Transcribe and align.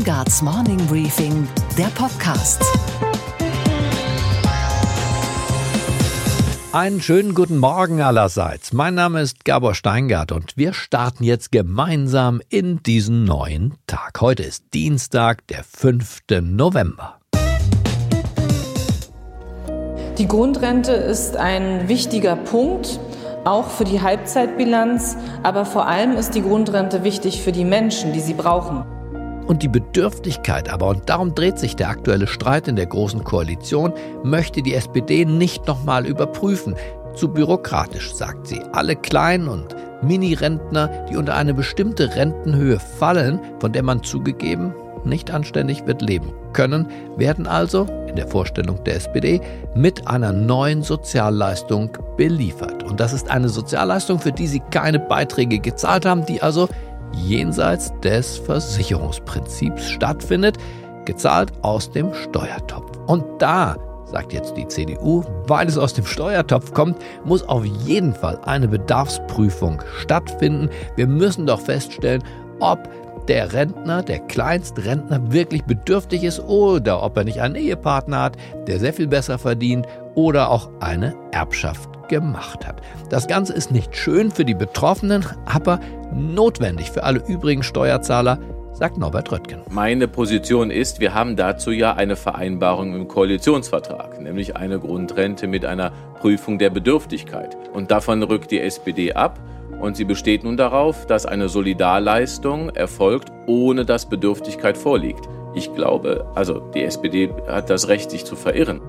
Steingarts 0.00 0.40
Morning 0.40 0.78
Briefing, 0.86 1.46
der 1.76 1.88
Podcast. 1.88 2.64
Einen 6.72 7.02
schönen 7.02 7.34
guten 7.34 7.58
Morgen 7.58 8.00
allerseits. 8.00 8.72
Mein 8.72 8.94
Name 8.94 9.20
ist 9.20 9.44
Gabor 9.44 9.74
Steingart 9.74 10.32
und 10.32 10.56
wir 10.56 10.72
starten 10.72 11.22
jetzt 11.22 11.52
gemeinsam 11.52 12.40
in 12.48 12.82
diesen 12.82 13.24
neuen 13.24 13.74
Tag. 13.86 14.22
Heute 14.22 14.42
ist 14.42 14.72
Dienstag, 14.72 15.46
der 15.48 15.64
5. 15.64 16.20
November. 16.40 17.18
Die 20.16 20.28
Grundrente 20.28 20.92
ist 20.92 21.36
ein 21.36 21.88
wichtiger 21.88 22.36
Punkt, 22.36 22.98
auch 23.44 23.68
für 23.68 23.84
die 23.84 24.00
Halbzeitbilanz, 24.00 25.18
aber 25.42 25.66
vor 25.66 25.86
allem 25.86 26.16
ist 26.16 26.34
die 26.34 26.42
Grundrente 26.42 27.04
wichtig 27.04 27.42
für 27.42 27.52
die 27.52 27.66
Menschen, 27.66 28.14
die 28.14 28.20
sie 28.20 28.34
brauchen. 28.34 28.99
Und 29.50 29.64
die 29.64 29.68
Bedürftigkeit 29.68 30.72
aber, 30.72 30.86
und 30.86 31.08
darum 31.08 31.34
dreht 31.34 31.58
sich 31.58 31.74
der 31.74 31.88
aktuelle 31.88 32.28
Streit 32.28 32.68
in 32.68 32.76
der 32.76 32.86
Großen 32.86 33.24
Koalition, 33.24 33.92
möchte 34.22 34.62
die 34.62 34.74
SPD 34.74 35.24
nicht 35.24 35.66
nochmal 35.66 36.06
überprüfen. 36.06 36.76
Zu 37.16 37.26
bürokratisch, 37.32 38.14
sagt 38.14 38.46
sie. 38.46 38.62
Alle 38.70 38.94
Klein- 38.94 39.48
und 39.48 39.74
Mini-Rentner, 40.02 41.06
die 41.10 41.16
unter 41.16 41.34
eine 41.34 41.52
bestimmte 41.52 42.14
Rentenhöhe 42.14 42.78
fallen, 42.78 43.40
von 43.58 43.72
der 43.72 43.82
man 43.82 44.04
zugegeben 44.04 44.72
nicht 45.04 45.32
anständig 45.32 45.84
wird 45.84 46.02
leben 46.02 46.32
können, 46.52 46.86
werden 47.16 47.46
also, 47.48 47.86
in 48.06 48.16
der 48.16 48.28
Vorstellung 48.28 48.84
der 48.84 48.96
SPD, 48.96 49.40
mit 49.74 50.06
einer 50.06 50.32
neuen 50.32 50.82
Sozialleistung 50.82 51.90
beliefert. 52.16 52.84
Und 52.84 53.00
das 53.00 53.12
ist 53.12 53.30
eine 53.30 53.48
Sozialleistung, 53.48 54.18
für 54.18 54.32
die 54.32 54.46
sie 54.46 54.60
keine 54.70 54.98
Beiträge 54.98 55.58
gezahlt 55.58 56.06
haben, 56.06 56.26
die 56.26 56.42
also 56.42 56.68
jenseits 57.12 57.92
des 58.00 58.38
Versicherungsprinzips 58.38 59.90
stattfindet, 59.90 60.58
gezahlt 61.04 61.52
aus 61.62 61.90
dem 61.90 62.12
Steuertopf. 62.14 62.98
Und 63.06 63.24
da 63.38 63.76
sagt 64.10 64.32
jetzt 64.32 64.56
die 64.56 64.66
CDU, 64.66 65.24
weil 65.46 65.68
es 65.68 65.78
aus 65.78 65.94
dem 65.94 66.04
Steuertopf 66.04 66.72
kommt, 66.72 66.98
muss 67.24 67.42
auf 67.42 67.64
jeden 67.64 68.14
Fall 68.14 68.38
eine 68.44 68.68
Bedarfsprüfung 68.68 69.82
stattfinden. 69.98 70.68
Wir 70.96 71.06
müssen 71.06 71.46
doch 71.46 71.60
feststellen, 71.60 72.22
ob 72.58 72.88
der 73.28 73.52
Rentner, 73.52 74.02
der 74.02 74.18
Kleinstrentner 74.20 75.32
wirklich 75.32 75.64
bedürftig 75.64 76.24
ist 76.24 76.40
oder 76.40 77.02
ob 77.02 77.16
er 77.16 77.24
nicht 77.24 77.40
einen 77.40 77.54
Ehepartner 77.54 78.22
hat, 78.22 78.36
der 78.66 78.80
sehr 78.80 78.92
viel 78.92 79.06
besser 79.06 79.38
verdient 79.38 79.86
oder 80.14 80.50
auch 80.50 80.70
eine 80.80 81.14
Erbschaft 81.30 81.89
gemacht 82.10 82.66
hat. 82.66 82.82
Das 83.08 83.26
Ganze 83.26 83.54
ist 83.54 83.70
nicht 83.70 83.96
schön 83.96 84.30
für 84.30 84.44
die 84.44 84.54
Betroffenen, 84.54 85.24
aber 85.46 85.80
notwendig 86.12 86.90
für 86.90 87.04
alle 87.04 87.22
übrigen 87.26 87.62
Steuerzahler, 87.62 88.38
sagt 88.74 88.98
Norbert 88.98 89.30
Röttgen. 89.30 89.60
Meine 89.70 90.08
Position 90.08 90.70
ist, 90.70 91.00
wir 91.00 91.14
haben 91.14 91.36
dazu 91.36 91.70
ja 91.70 91.94
eine 91.94 92.16
Vereinbarung 92.16 92.94
im 92.94 93.08
Koalitionsvertrag, 93.08 94.20
nämlich 94.20 94.56
eine 94.56 94.78
Grundrente 94.78 95.46
mit 95.46 95.64
einer 95.64 95.92
Prüfung 96.20 96.58
der 96.58 96.70
Bedürftigkeit. 96.70 97.56
Und 97.72 97.90
davon 97.90 98.22
rückt 98.22 98.50
die 98.50 98.60
SPD 98.60 99.12
ab. 99.12 99.38
Und 99.80 99.96
sie 99.96 100.04
besteht 100.04 100.44
nun 100.44 100.58
darauf, 100.58 101.06
dass 101.06 101.24
eine 101.24 101.48
Solidarleistung 101.48 102.70
erfolgt, 102.70 103.32
ohne 103.46 103.86
dass 103.86 104.06
Bedürftigkeit 104.06 104.76
vorliegt. 104.76 105.26
Ich 105.54 105.72
glaube, 105.74 106.26
also 106.34 106.60
die 106.74 106.82
SPD 106.82 107.30
hat 107.48 107.70
das 107.70 107.88
Recht, 107.88 108.10
sich 108.10 108.24
zu 108.24 108.36
verirren. 108.36 108.80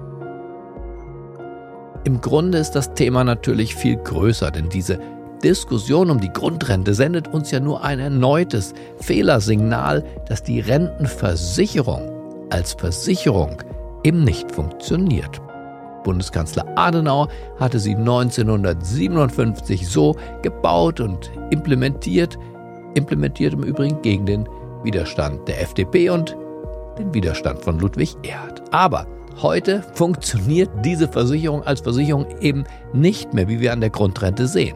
Im 2.12 2.20
Grunde 2.20 2.58
ist 2.58 2.72
das 2.72 2.94
Thema 2.94 3.24
natürlich 3.24 3.74
viel 3.74 3.96
größer, 3.96 4.52
denn 4.52 4.68
diese 4.68 5.00
Diskussion 5.42 6.12
um 6.12 6.20
die 6.20 6.34
Grundrente 6.34 6.94
sendet 6.94 7.30
uns 7.30 7.52
ja 7.52 7.62
nur 7.62 7.86
ein 7.86 8.00
erneutes 8.00 8.74
Fehlersignal, 9.00 10.04
dass 10.28 10.44
die 10.44 10.60
Rentenversicherung 10.60 12.02
als 12.50 12.74
Versicherung 12.74 13.64
eben 14.04 14.26
nicht 14.26 14.52
funktioniert. 14.52 15.40
Bundeskanzler 16.04 16.66
Adenauer 16.76 17.30
hatte 17.62 17.80
sie 17.80 17.96
1957 17.96 19.88
so 19.88 20.18
gebaut 20.42 21.00
und 21.00 21.32
implementiert, 21.50 22.38
implementiert 22.96 23.54
im 23.54 23.64
Übrigen 23.64 24.02
gegen 24.02 24.26
den 24.26 24.50
Widerstand 24.84 25.48
der 25.48 25.62
FDP 25.62 26.10
und 26.10 26.36
den 27.00 27.14
Widerstand 27.14 27.62
von 27.64 27.80
Ludwig 27.80 28.18
Erhard. 28.24 28.62
Aber 28.74 29.08
heute 29.42 29.84
funktioniert 29.94 30.70
diese 30.84 31.08
Versicherung 31.08 31.64
als 31.64 31.82
Versicherung 31.82 32.26
eben 32.42 32.66
nicht 32.94 33.34
mehr, 33.34 33.48
wie 33.48 33.60
wir 33.60 33.74
an 33.74 33.82
der 33.82 33.90
Grundrente 33.90 34.48
sehen. 34.48 34.76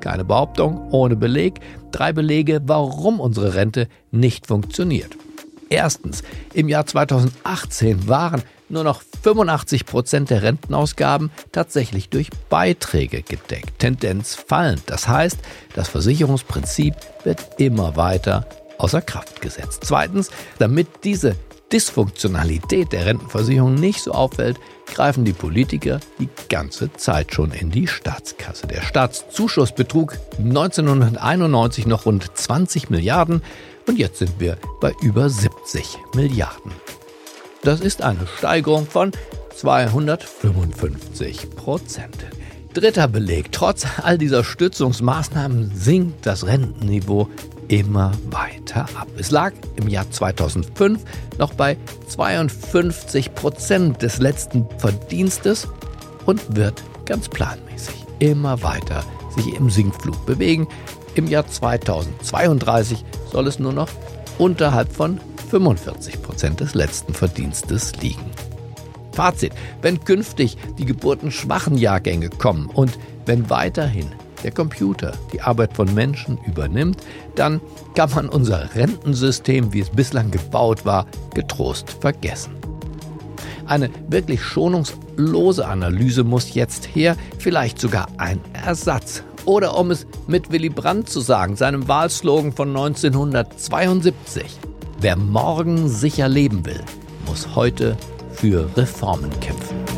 Keine 0.00 0.24
Behauptung, 0.24 0.88
ohne 0.92 1.16
Beleg. 1.16 1.60
Drei 1.92 2.12
Belege, 2.12 2.60
warum 2.64 3.20
unsere 3.20 3.54
Rente 3.54 3.88
nicht 4.10 4.46
funktioniert. 4.46 5.16
Erstens, 5.68 6.22
im 6.52 6.68
Jahr 6.68 6.86
2018 6.86 8.08
waren 8.08 8.42
nur 8.68 8.84
noch 8.84 9.02
85 9.22 9.86
Prozent 9.86 10.30
der 10.30 10.42
Rentenausgaben 10.42 11.30
tatsächlich 11.52 12.08
durch 12.08 12.30
Beiträge 12.48 13.22
gedeckt. 13.22 13.78
Tendenz 13.78 14.34
fallend. 14.34 14.82
Das 14.86 15.06
heißt, 15.06 15.38
das 15.74 15.88
Versicherungsprinzip 15.88 16.94
wird 17.24 17.40
immer 17.58 17.96
weiter 17.96 18.46
außer 18.78 19.02
Kraft 19.02 19.40
gesetzt. 19.42 19.82
Zweitens, 19.84 20.30
damit 20.58 20.88
diese 21.04 21.36
Dysfunktionalität 21.72 22.92
der 22.92 23.06
Rentenversicherung 23.06 23.74
nicht 23.74 24.02
so 24.02 24.12
auffällt, 24.12 24.58
greifen 24.86 25.24
die 25.24 25.32
Politiker 25.32 26.00
die 26.18 26.28
ganze 26.48 26.92
Zeit 26.94 27.32
schon 27.32 27.52
in 27.52 27.70
die 27.70 27.86
Staatskasse. 27.86 28.66
Der 28.66 28.82
Staatszuschuss 28.82 29.72
betrug 29.72 30.18
1991 30.38 31.86
noch 31.86 32.06
rund 32.06 32.36
20 32.36 32.90
Milliarden 32.90 33.42
und 33.86 33.98
jetzt 33.98 34.18
sind 34.18 34.38
wir 34.38 34.58
bei 34.80 34.92
über 35.00 35.30
70 35.30 35.98
Milliarden. 36.14 36.72
Das 37.62 37.80
ist 37.80 38.02
eine 38.02 38.26
Steigerung 38.38 38.86
von 38.86 39.12
255 39.54 41.50
Prozent. 41.54 42.16
Dritter 42.72 43.08
Beleg. 43.08 43.50
Trotz 43.52 43.84
all 44.02 44.16
dieser 44.16 44.44
Stützungsmaßnahmen 44.44 45.72
sinkt 45.74 46.24
das 46.24 46.46
Rentenniveau 46.46 47.28
immer 47.70 48.12
weiter 48.30 48.82
ab. 48.96 49.06
Es 49.16 49.30
lag 49.30 49.52
im 49.76 49.88
Jahr 49.88 50.10
2005 50.10 51.02
noch 51.38 51.54
bei 51.54 51.76
52 52.08 53.34
Prozent 53.34 54.02
des 54.02 54.18
letzten 54.18 54.66
Verdienstes 54.78 55.68
und 56.26 56.56
wird 56.56 56.82
ganz 57.06 57.28
planmäßig 57.28 57.94
immer 58.18 58.62
weiter 58.62 59.04
sich 59.36 59.54
im 59.54 59.70
Sinkflug 59.70 60.26
bewegen. 60.26 60.66
Im 61.14 61.28
Jahr 61.28 61.46
2032 61.46 63.04
soll 63.30 63.46
es 63.46 63.60
nur 63.60 63.72
noch 63.72 63.88
unterhalb 64.38 64.92
von 64.92 65.20
45 65.50 66.22
Prozent 66.22 66.60
des 66.60 66.74
letzten 66.74 67.14
Verdienstes 67.14 67.94
liegen. 67.96 68.30
Fazit, 69.12 69.52
wenn 69.80 70.02
künftig 70.04 70.56
die 70.78 70.86
geburtenschwachen 70.86 71.78
Jahrgänge 71.78 72.30
kommen 72.30 72.66
und 72.66 72.98
wenn 73.26 73.48
weiterhin 73.48 74.08
der 74.42 74.52
Computer 74.52 75.12
die 75.32 75.40
Arbeit 75.40 75.74
von 75.74 75.92
Menschen 75.94 76.38
übernimmt, 76.46 76.98
dann 77.34 77.60
kann 77.94 78.10
man 78.10 78.28
unser 78.28 78.74
Rentensystem, 78.74 79.72
wie 79.72 79.80
es 79.80 79.90
bislang 79.90 80.30
gebaut 80.30 80.84
war, 80.84 81.06
getrost 81.34 81.90
vergessen. 82.00 82.54
Eine 83.66 83.90
wirklich 84.08 84.42
schonungslose 84.42 85.66
Analyse 85.66 86.24
muss 86.24 86.54
jetzt 86.54 86.88
her, 86.94 87.16
vielleicht 87.38 87.78
sogar 87.78 88.08
ein 88.16 88.40
Ersatz. 88.52 89.22
Oder 89.44 89.78
um 89.78 89.90
es 89.90 90.06
mit 90.26 90.50
Willy 90.50 90.68
Brandt 90.68 91.08
zu 91.08 91.20
sagen, 91.20 91.56
seinem 91.56 91.86
Wahlslogan 91.88 92.52
von 92.52 92.68
1972. 92.68 94.58
Wer 95.00 95.16
morgen 95.16 95.88
sicher 95.88 96.28
leben 96.28 96.66
will, 96.66 96.80
muss 97.26 97.54
heute 97.54 97.96
für 98.32 98.68
Reformen 98.76 99.30
kämpfen. 99.40 99.89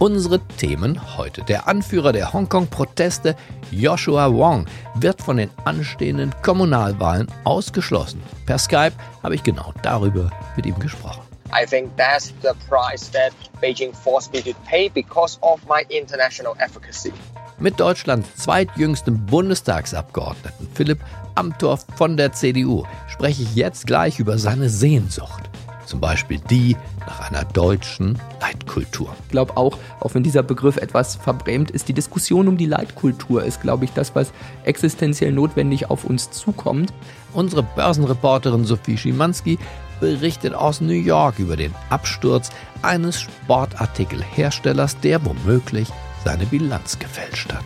Unsere 0.00 0.40
Themen 0.56 1.18
heute. 1.18 1.42
Der 1.42 1.68
Anführer 1.68 2.12
der 2.12 2.32
Hongkong-Proteste, 2.32 3.36
Joshua 3.70 4.32
Wong, 4.32 4.64
wird 4.94 5.20
von 5.20 5.36
den 5.36 5.50
anstehenden 5.66 6.34
Kommunalwahlen 6.40 7.26
ausgeschlossen. 7.44 8.22
Per 8.46 8.58
Skype 8.58 8.94
habe 9.22 9.34
ich 9.34 9.42
genau 9.42 9.74
darüber 9.82 10.30
mit 10.56 10.64
ihm 10.64 10.78
gesprochen. 10.78 11.20
I 11.52 11.66
think 11.66 11.94
that's 11.98 12.32
the 12.40 12.52
price 12.66 13.10
that 13.10 13.32
Beijing 13.60 13.92
forced 13.92 14.32
me 14.32 14.42
to 14.42 14.58
pay 14.66 14.88
because 14.88 15.38
of 15.42 15.60
my 15.68 15.84
international 15.90 16.54
efficacy. 16.60 17.12
Mit 17.58 17.78
Deutschlands 17.78 18.26
zweitjüngstem 18.36 19.26
Bundestagsabgeordneten 19.26 20.66
Philipp 20.72 21.00
Amthorf 21.34 21.84
von 21.96 22.16
der 22.16 22.32
CDU 22.32 22.86
spreche 23.06 23.42
ich 23.42 23.54
jetzt 23.54 23.86
gleich 23.86 24.18
über 24.18 24.38
seine 24.38 24.70
Sehnsucht. 24.70 25.49
Zum 25.90 25.98
Beispiel 25.98 26.38
die 26.48 26.76
nach 27.00 27.28
einer 27.28 27.44
deutschen 27.44 28.16
Leitkultur. 28.40 29.12
Ich 29.24 29.32
glaube 29.32 29.56
auch, 29.56 29.76
auch 29.98 30.14
wenn 30.14 30.22
dieser 30.22 30.44
Begriff 30.44 30.76
etwas 30.76 31.16
verbrämt 31.16 31.72
ist, 31.72 31.88
die 31.88 31.92
Diskussion 31.92 32.46
um 32.46 32.56
die 32.56 32.66
Leitkultur 32.66 33.42
ist, 33.42 33.60
glaube 33.60 33.86
ich, 33.86 33.90
das, 33.90 34.14
was 34.14 34.32
existenziell 34.62 35.32
notwendig 35.32 35.90
auf 35.90 36.04
uns 36.04 36.30
zukommt. 36.30 36.92
Unsere 37.32 37.64
Börsenreporterin 37.64 38.64
Sophie 38.64 38.96
Schimanski 38.96 39.58
berichtet 39.98 40.54
aus 40.54 40.80
New 40.80 40.92
York 40.92 41.40
über 41.40 41.56
den 41.56 41.74
Absturz 41.88 42.50
eines 42.82 43.20
Sportartikelherstellers, 43.20 45.00
der 45.00 45.24
womöglich 45.24 45.88
seine 46.24 46.46
Bilanz 46.46 47.00
gefälscht 47.00 47.52
hat. 47.52 47.64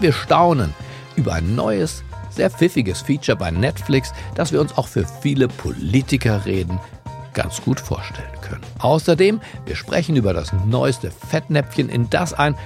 Wir 0.00 0.14
staunen 0.14 0.72
über 1.16 1.34
ein 1.34 1.54
neues 1.54 2.02
sehr 2.30 2.48
pfiffiges 2.50 3.02
Feature 3.02 3.36
bei 3.36 3.50
Netflix, 3.50 4.14
das 4.36 4.52
wir 4.52 4.60
uns 4.62 4.78
auch 4.78 4.88
für 4.88 5.04
viele 5.20 5.48
Politiker 5.48 6.46
reden 6.46 6.80
ganz 7.38 7.62
gut 7.62 7.78
vorstellen 7.78 8.26
können. 8.42 8.62
Außerdem, 8.80 9.40
wir 9.64 9.76
sprechen 9.76 10.16
über 10.16 10.34
das 10.34 10.52
neueste 10.66 11.12
Fettnäpfchen, 11.12 11.88
in 11.88 12.10
das 12.10 12.34
ein 12.34 12.56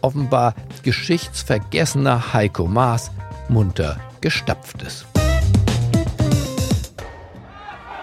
offenbar 0.00 0.54
geschichtsvergessener 0.82 2.32
Heiko 2.32 2.66
Maas 2.66 3.10
munter 3.50 4.00
gestapft 4.22 4.80
ist. 4.82 5.04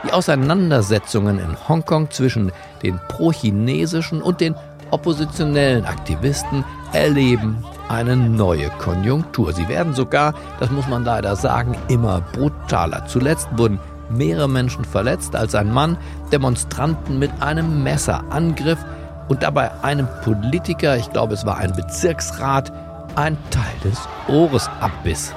Die 0.04 0.14
Auseinandersetzungen 0.14 1.40
in 1.40 1.58
Hongkong 1.68 2.12
zwischen 2.12 2.52
den 2.84 3.00
pro-chinesischen 3.08 4.22
und 4.22 4.42
den 4.42 4.54
oppositionellen 4.92 5.86
Aktivisten 5.86 6.64
erleben 6.94 7.64
eine 7.90 8.16
neue 8.16 8.70
Konjunktur. 8.70 9.54
Sie 9.54 9.68
werden 9.68 9.96
sogar, 9.96 10.36
das 10.60 10.70
muss 10.70 10.88
man 10.88 11.04
leider 11.04 11.36
sagen, 11.36 11.76
immer 11.88 12.22
brutaler. 12.22 13.06
Zuletzt 13.08 13.48
wurden 13.58 13.80
mehrere 14.16 14.50
Menschen 14.50 14.86
verletzt, 14.86 15.36
als 15.36 15.56
ein 15.56 15.72
Mann 15.72 15.98
Demonstranten 16.32 17.20
mit 17.20 17.32
einem 17.42 17.84
Messer 17.84 18.24
angriff 18.30 18.80
und 19.28 19.44
dabei 19.44 19.72
einem 19.84 20.08
Politiker, 20.24 20.98
ich 20.98 21.10
glaube 21.12 21.34
es 21.34 21.46
war 21.46 21.58
ein 21.58 21.74
Bezirksrat, 21.74 22.72
ein 23.16 23.38
Teil 23.50 23.64
des 23.84 24.00
Ohres 24.28 24.70
abbiss. 24.80 25.34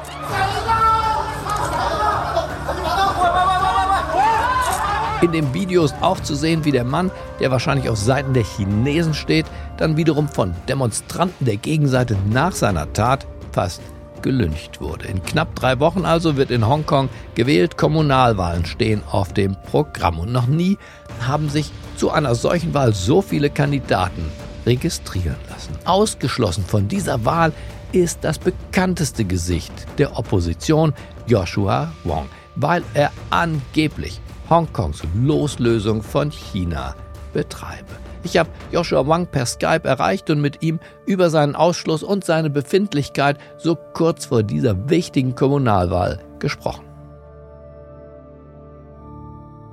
In 5.22 5.32
dem 5.32 5.54
Video 5.54 5.84
ist 5.84 5.94
auch 6.02 6.20
zu 6.20 6.34
sehen, 6.34 6.66
wie 6.66 6.70
der 6.70 6.84
Mann, 6.84 7.10
der 7.40 7.50
wahrscheinlich 7.50 7.88
auf 7.88 7.96
Seiten 7.96 8.34
der 8.34 8.44
Chinesen 8.44 9.14
steht, 9.14 9.46
dann 9.78 9.96
wiederum 9.96 10.28
von 10.28 10.54
Demonstranten 10.68 11.46
der 11.46 11.56
Gegenseite 11.56 12.16
nach 12.28 12.52
seiner 12.52 12.92
Tat 12.92 13.26
fast 13.52 13.80
gelyncht 14.24 14.80
wurde. 14.80 15.06
In 15.06 15.22
knapp 15.22 15.54
drei 15.54 15.78
Wochen 15.78 16.04
also 16.04 16.36
wird 16.36 16.50
in 16.50 16.66
Hongkong 16.66 17.10
gewählt, 17.34 17.76
Kommunalwahlen 17.76 18.64
stehen 18.64 19.02
auf 19.08 19.34
dem 19.34 19.54
Programm 19.70 20.18
und 20.18 20.32
noch 20.32 20.46
nie 20.46 20.78
haben 21.20 21.50
sich 21.50 21.70
zu 21.96 22.10
einer 22.10 22.34
solchen 22.34 22.72
Wahl 22.72 22.94
so 22.94 23.20
viele 23.20 23.50
Kandidaten 23.50 24.24
registrieren 24.66 25.36
lassen. 25.50 25.74
Ausgeschlossen 25.84 26.64
von 26.64 26.88
dieser 26.88 27.24
Wahl 27.26 27.52
ist 27.92 28.20
das 28.22 28.38
bekannteste 28.38 29.24
Gesicht 29.26 29.72
der 29.98 30.18
Opposition, 30.18 30.94
Joshua 31.26 31.92
Wong, 32.02 32.26
weil 32.56 32.82
er 32.94 33.12
angeblich 33.28 34.20
Hongkongs 34.48 35.02
Loslösung 35.14 36.02
von 36.02 36.30
China 36.30 36.94
betreibe. 37.34 38.03
Ich 38.24 38.38
habe 38.38 38.48
Joshua 38.72 39.06
Wang 39.06 39.26
per 39.26 39.44
Skype 39.44 39.86
erreicht 39.86 40.30
und 40.30 40.40
mit 40.40 40.62
ihm 40.62 40.80
über 41.04 41.28
seinen 41.28 41.54
Ausschluss 41.54 42.02
und 42.02 42.24
seine 42.24 42.48
Befindlichkeit 42.48 43.38
so 43.58 43.76
kurz 43.76 44.24
vor 44.24 44.42
dieser 44.42 44.88
wichtigen 44.88 45.34
Kommunalwahl 45.34 46.24
gesprochen. 46.38 46.86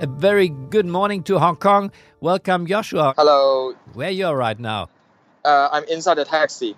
A 0.02 0.08
very 0.20 0.50
good 0.50 0.86
morning 0.86 1.24
to 1.24 1.40
Hong 1.40 1.58
Kong. 1.60 1.92
Welcome, 2.20 2.66
Joshua. 2.68 3.14
Hello. 3.16 3.74
Where 3.94 4.12
you 4.12 4.28
are 4.28 4.36
right 4.36 4.60
now? 4.60 4.90
Uh, 5.46 5.70
I'm 5.72 5.84
inside 5.86 6.18
the 6.18 6.26
taxi. 6.26 6.76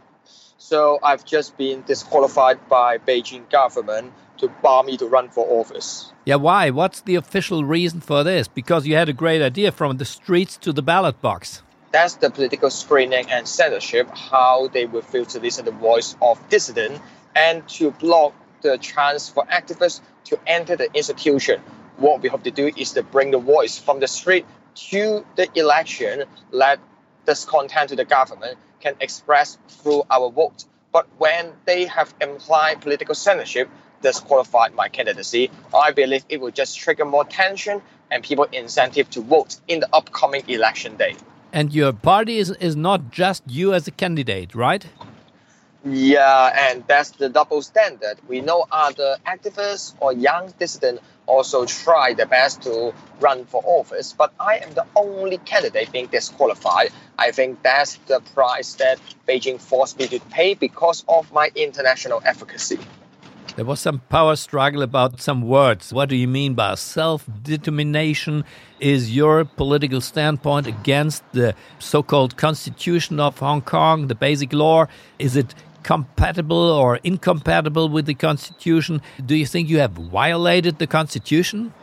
So 0.57 0.99
I've 1.01 1.25
just 1.25 1.57
been 1.57 1.83
disqualified 1.87 2.59
by 2.69 2.99
Beijing 2.99 3.49
government 3.49 4.11
to 4.43 4.49
bar 4.61 4.83
me 4.83 4.97
to 4.97 5.07
run 5.07 5.29
for 5.29 5.45
office. 5.59 6.11
Yeah, 6.25 6.35
why? 6.35 6.69
What's 6.69 7.01
the 7.01 7.15
official 7.15 7.63
reason 7.63 8.01
for 8.01 8.23
this? 8.23 8.47
Because 8.47 8.85
you 8.85 8.95
had 8.95 9.09
a 9.09 9.13
great 9.13 9.41
idea 9.41 9.71
from 9.71 9.97
the 9.97 10.05
streets 10.05 10.57
to 10.57 10.73
the 10.73 10.81
ballot 10.81 11.21
box. 11.21 11.63
That's 11.91 12.15
the 12.15 12.29
political 12.29 12.69
screening 12.69 13.29
and 13.29 13.47
censorship, 13.47 14.09
how 14.09 14.67
they 14.67 14.85
will 14.85 15.01
to 15.01 15.39
listen 15.39 15.65
to 15.65 15.71
the 15.71 15.77
voice 15.77 16.15
of 16.21 16.39
dissident 16.49 17.01
and 17.35 17.67
to 17.69 17.91
block 17.91 18.33
the 18.61 18.77
chance 18.77 19.29
for 19.29 19.45
activists 19.45 20.01
to 20.25 20.39
enter 20.47 20.75
the 20.75 20.91
institution. 20.93 21.61
What 21.97 22.21
we 22.21 22.29
hope 22.29 22.43
to 22.43 22.51
do 22.51 22.71
is 22.75 22.91
to 22.93 23.03
bring 23.03 23.31
the 23.31 23.37
voice 23.37 23.77
from 23.77 23.99
the 23.99 24.07
street 24.07 24.45
to 24.89 25.25
the 25.35 25.47
election, 25.55 26.23
let 26.51 26.79
discontent 27.25 27.89
to 27.89 27.95
the 27.95 28.05
government 28.05 28.57
can 28.81 28.95
express 28.99 29.57
through 29.67 30.03
our 30.09 30.29
vote. 30.31 30.65
But 30.91 31.07
when 31.17 31.53
they 31.65 31.85
have 31.85 32.13
implied 32.19 32.81
political 32.81 33.15
censorship, 33.15 33.69
disqualified 34.03 34.75
my 34.75 34.89
candidacy, 34.89 35.49
I 35.73 35.91
believe 35.91 36.23
it 36.29 36.39
will 36.39 36.51
just 36.51 36.77
trigger 36.77 37.05
more 37.05 37.25
tension 37.25 37.81
and 38.11 38.23
people 38.23 38.45
incentive 38.51 39.09
to 39.11 39.21
vote 39.21 39.59
in 39.67 39.79
the 39.79 39.89
upcoming 39.91 40.43
election 40.47 40.95
day. 40.97 41.15
And 41.51 41.73
your 41.73 41.93
party 41.93 42.37
is, 42.37 42.51
is 42.51 42.75
not 42.75 43.09
just 43.11 43.43
you 43.47 43.73
as 43.73 43.87
a 43.87 43.91
candidate, 43.91 44.53
right? 44.53 44.85
Yeah, 45.85 46.69
and 46.69 46.83
that's 46.87 47.11
the 47.11 47.27
double 47.27 47.61
standard. 47.61 48.17
We 48.27 48.39
know 48.39 48.65
other 48.71 49.17
activists 49.27 49.93
or 49.99 50.13
young 50.13 50.53
dissidents 50.57 51.01
also 51.25 51.65
try 51.65 52.13
their 52.13 52.25
best 52.25 52.63
to 52.63 52.93
run 53.19 53.45
for 53.45 53.61
office, 53.65 54.13
but 54.13 54.33
I 54.39 54.57
am 54.57 54.73
the 54.73 54.85
only 54.95 55.39
candidate 55.39 55.91
being 55.91 56.07
disqualified. 56.07 56.91
I 57.17 57.31
think 57.31 57.61
that's 57.63 57.95
the 58.07 58.21
price 58.33 58.75
that 58.75 58.99
Beijing 59.27 59.59
forced 59.59 59.99
me 59.99 60.07
to 60.07 60.19
pay 60.19 60.53
because 60.53 61.03
of 61.07 61.31
my 61.33 61.51
international 61.55 62.21
efficacy. 62.25 62.79
There 63.55 63.65
was 63.65 63.79
some 63.79 63.99
power 64.09 64.35
struggle 64.35 64.81
about 64.81 65.21
some 65.21 65.43
words. 65.43 65.93
What 65.93 66.09
do 66.09 66.15
you 66.15 66.27
mean 66.27 66.55
by 66.55 66.73
self 66.73 67.29
determination? 67.43 68.45
Is 68.79 69.15
your 69.15 69.45
political 69.45 70.01
standpoint 70.01 70.65
against 70.65 71.23
the 71.33 71.53
so 71.77 72.01
called 72.01 72.35
constitution 72.35 73.19
of 73.19 73.37
Hong 73.37 73.61
Kong, 73.61 74.07
the 74.07 74.15
basic 74.15 74.53
law? 74.53 74.87
Is 75.19 75.35
it 75.35 75.53
compatible 75.83 76.57
or 76.57 76.97
incompatible 77.03 77.89
with 77.89 78.07
the 78.07 78.15
constitution? 78.15 79.03
Do 79.23 79.35
you 79.35 79.45
think 79.45 79.69
you 79.69 79.77
have 79.77 79.91
violated 79.91 80.79
the 80.79 80.87
constitution? 80.87 81.73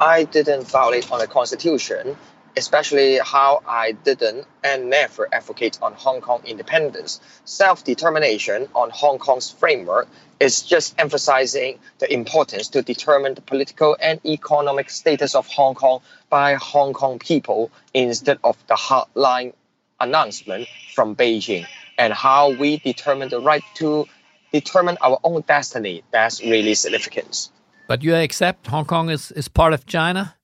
I 0.00 0.24
didn't 0.24 0.66
violate 0.66 1.12
on 1.12 1.18
the 1.18 1.26
constitution, 1.26 2.16
especially 2.56 3.18
how 3.18 3.62
I 3.66 3.92
didn't 3.92 4.46
and 4.64 4.90
never 4.90 5.28
advocate 5.32 5.78
on 5.82 5.94
Hong 5.94 6.20
Kong 6.20 6.42
independence. 6.44 7.20
Self 7.44 7.84
determination 7.84 8.68
on 8.74 8.90
Hong 8.90 9.18
Kong's 9.18 9.50
framework 9.50 10.08
is 10.40 10.62
just 10.62 10.94
emphasizing 10.98 11.78
the 11.98 12.12
importance 12.12 12.68
to 12.68 12.82
determine 12.82 13.34
the 13.34 13.42
political 13.42 13.96
and 14.00 14.24
economic 14.24 14.90
status 14.90 15.34
of 15.34 15.46
Hong 15.48 15.74
Kong 15.74 16.00
by 16.30 16.54
Hong 16.54 16.92
Kong 16.92 17.18
people 17.18 17.70
instead 17.92 18.38
of 18.42 18.56
the 18.66 18.74
hardline 18.74 19.52
announcement 20.00 20.66
from 20.94 21.14
Beijing 21.14 21.66
and 21.98 22.12
how 22.12 22.52
we 22.52 22.78
determine 22.78 23.28
the 23.28 23.40
right 23.40 23.62
to 23.74 24.06
determine 24.52 24.96
our 25.02 25.20
own 25.22 25.42
destiny. 25.42 26.02
That's 26.10 26.42
really 26.42 26.74
significant. 26.74 27.50
But 27.86 28.02
you 28.02 28.14
accept 28.14 28.66
Hong 28.68 28.86
Kong 28.86 29.10
is, 29.10 29.30
is 29.32 29.48
part 29.48 29.74
of 29.74 29.84
China? 29.86 30.34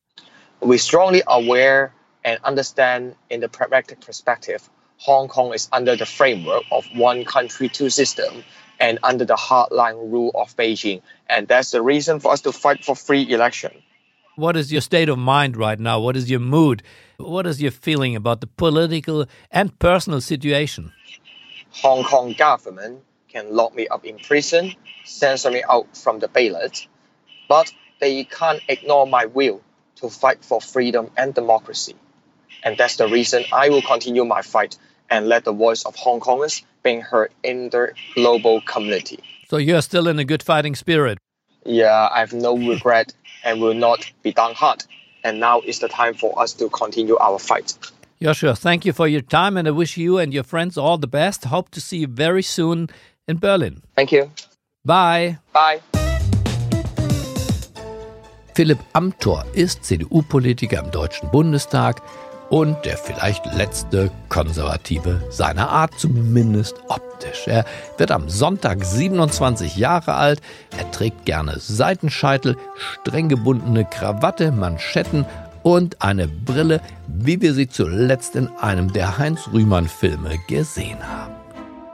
We 0.60 0.78
strongly 0.78 1.22
aware 1.26 1.92
and 2.26 2.40
understand 2.42 3.14
in 3.30 3.40
the 3.40 3.48
pragmatic 3.48 4.00
perspective, 4.00 4.68
Hong 4.98 5.28
Kong 5.28 5.54
is 5.54 5.68
under 5.72 5.94
the 5.94 6.04
framework 6.04 6.64
of 6.72 6.84
one 6.94 7.24
country, 7.24 7.68
two 7.68 7.88
system, 7.88 8.42
and 8.80 8.98
under 9.04 9.24
the 9.24 9.36
hardline 9.36 10.10
rule 10.10 10.32
of 10.34 10.54
Beijing. 10.56 11.02
And 11.30 11.46
that's 11.46 11.70
the 11.70 11.80
reason 11.80 12.18
for 12.18 12.32
us 12.32 12.40
to 12.42 12.52
fight 12.52 12.84
for 12.84 12.96
free 12.96 13.30
election. 13.30 13.70
What 14.34 14.56
is 14.56 14.72
your 14.72 14.80
state 14.80 15.08
of 15.08 15.18
mind 15.18 15.56
right 15.56 15.78
now? 15.78 16.00
What 16.00 16.16
is 16.16 16.28
your 16.28 16.40
mood? 16.40 16.82
What 17.18 17.46
is 17.46 17.62
your 17.62 17.70
feeling 17.70 18.16
about 18.16 18.40
the 18.40 18.48
political 18.48 19.26
and 19.50 19.78
personal 19.78 20.20
situation? 20.20 20.92
Hong 21.70 22.02
Kong 22.02 22.34
government 22.36 23.02
can 23.28 23.54
lock 23.54 23.74
me 23.74 23.86
up 23.86 24.04
in 24.04 24.18
prison, 24.18 24.74
censor 25.04 25.50
me 25.50 25.62
out 25.70 25.96
from 25.96 26.18
the 26.18 26.28
ballot, 26.28 26.88
but 27.48 27.72
they 28.00 28.24
can't 28.24 28.60
ignore 28.68 29.06
my 29.06 29.26
will 29.26 29.62
to 29.96 30.10
fight 30.10 30.44
for 30.44 30.60
freedom 30.60 31.10
and 31.16 31.32
democracy. 31.32 31.94
And 32.62 32.76
that's 32.76 32.96
the 32.96 33.08
reason 33.08 33.44
I 33.52 33.68
will 33.68 33.82
continue 33.82 34.24
my 34.24 34.42
fight 34.42 34.76
and 35.10 35.28
let 35.28 35.44
the 35.44 35.52
voice 35.52 35.84
of 35.84 35.94
Hong 35.96 36.20
Kongers 36.20 36.62
being 36.82 37.00
heard 37.00 37.32
in 37.42 37.70
the 37.70 37.92
global 38.14 38.60
community. 38.62 39.18
So 39.48 39.56
you're 39.56 39.82
still 39.82 40.08
in 40.08 40.18
a 40.18 40.24
good 40.24 40.42
fighting 40.42 40.74
spirit? 40.74 41.18
Yeah, 41.64 42.08
I 42.12 42.20
have 42.20 42.32
no 42.32 42.56
regret 42.56 43.12
and 43.44 43.60
will 43.60 43.74
not 43.74 44.10
be 44.22 44.32
downhearted. 44.32 44.88
And 45.24 45.40
now 45.40 45.60
is 45.60 45.80
the 45.80 45.88
time 45.88 46.14
for 46.14 46.38
us 46.40 46.52
to 46.54 46.68
continue 46.68 47.16
our 47.18 47.38
fight. 47.38 47.76
Joshua, 48.22 48.54
thank 48.54 48.84
you 48.84 48.92
for 48.92 49.08
your 49.08 49.20
time 49.20 49.56
and 49.56 49.68
I 49.68 49.72
wish 49.72 49.96
you 49.96 50.18
and 50.18 50.32
your 50.32 50.44
friends 50.44 50.78
all 50.78 50.98
the 50.98 51.08
best. 51.08 51.44
Hope 51.44 51.70
to 51.70 51.80
see 51.80 51.98
you 51.98 52.06
very 52.06 52.42
soon 52.42 52.88
in 53.28 53.38
Berlin. 53.38 53.82
Thank 53.94 54.12
you. 54.12 54.30
Bye. 54.84 55.38
Bye. 55.52 55.80
Philipp 58.54 58.78
Amthor 58.94 59.44
ist 59.52 59.84
CDU-Politiker 59.84 60.78
im 60.78 60.90
Deutschen 60.90 61.30
Bundestag 61.30 62.00
und 62.50 62.76
der 62.84 62.96
vielleicht 62.96 63.44
letzte 63.54 64.10
Konservative 64.28 65.22
seiner 65.30 65.68
Art, 65.68 65.92
zumindest 65.98 66.76
optisch. 66.88 67.46
Er 67.46 67.64
wird 67.98 68.10
am 68.10 68.28
Sonntag 68.28 68.84
27 68.84 69.76
Jahre 69.76 70.14
alt, 70.14 70.40
er 70.76 70.90
trägt 70.90 71.24
gerne 71.24 71.58
Seitenscheitel, 71.58 72.56
streng 72.76 73.28
gebundene 73.28 73.84
Krawatte, 73.84 74.52
Manschetten 74.52 75.26
und 75.62 76.02
eine 76.02 76.28
Brille, 76.28 76.80
wie 77.08 77.40
wir 77.40 77.52
sie 77.52 77.68
zuletzt 77.68 78.36
in 78.36 78.48
einem 78.60 78.92
der 78.92 79.18
Heinz 79.18 79.48
Rühmann-Filme 79.52 80.38
gesehen 80.46 80.98
haben. 81.02 81.34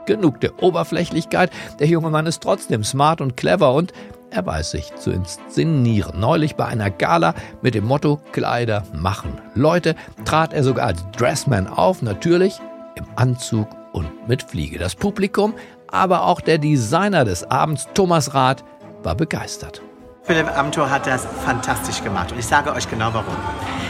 Genug 0.05 0.41
der 0.41 0.61
Oberflächlichkeit, 0.61 1.49
der 1.79 1.87
junge 1.87 2.09
Mann 2.09 2.25
ist 2.25 2.43
trotzdem 2.43 2.83
smart 2.83 3.21
und 3.21 3.37
clever 3.37 3.73
und 3.73 3.93
er 4.33 4.45
weiß 4.45 4.71
sich 4.71 4.93
zu 4.95 5.11
inszenieren. 5.11 6.19
Neulich 6.19 6.55
bei 6.55 6.65
einer 6.65 6.89
Gala 6.89 7.35
mit 7.61 7.75
dem 7.75 7.85
Motto 7.85 8.19
Kleider 8.31 8.83
machen 8.93 9.39
Leute 9.55 9.95
trat 10.25 10.53
er 10.53 10.63
sogar 10.63 10.87
als 10.87 11.05
Dressman 11.11 11.67
auf, 11.67 12.01
natürlich 12.01 12.59
im 12.95 13.05
Anzug 13.15 13.67
und 13.91 14.27
mit 14.27 14.41
Fliege. 14.43 14.79
Das 14.79 14.95
Publikum, 14.95 15.53
aber 15.87 16.25
auch 16.25 16.41
der 16.41 16.57
Designer 16.57 17.25
des 17.25 17.43
Abends, 17.49 17.87
Thomas 17.93 18.33
Rath, 18.33 18.63
war 19.03 19.15
begeistert. 19.15 19.81
Philipp 20.25 20.57
Amthor 20.57 20.89
hat 20.89 21.05
das 21.05 21.27
fantastisch 21.43 22.01
gemacht 22.01 22.31
und 22.31 22.39
ich 22.39 22.45
sage 22.45 22.71
euch 22.71 22.89
genau 22.89 23.13
warum. 23.13 23.35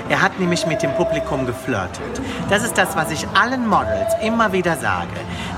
Er 0.10 0.20
hat 0.20 0.40
nämlich 0.40 0.66
mit 0.66 0.82
dem 0.82 0.92
Publikum 0.96 1.46
geflirtet. 1.46 2.22
Das 2.50 2.64
ist 2.64 2.76
das, 2.76 2.96
was 2.96 3.12
ich 3.12 3.28
allen 3.36 3.68
Models 3.68 4.16
immer 4.24 4.52
wieder 4.52 4.76
sage. 4.78 5.12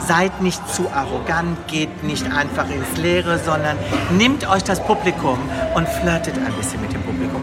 Seid 0.06 0.42
nicht 0.42 0.68
zu 0.68 0.90
arrogant, 0.92 1.66
geht 1.68 2.04
nicht 2.04 2.30
einfach 2.30 2.70
ins 2.70 2.98
Leere, 2.98 3.40
sondern 3.40 3.78
nehmt 4.18 4.50
euch 4.50 4.66
das 4.66 4.84
Publikum 4.84 5.40
und 5.76 5.88
flirtet 5.88 6.36
ein 6.38 6.54
bisschen 6.56 6.82
mit 6.82 6.92
dem 6.92 7.02
Publikum. 7.04 7.42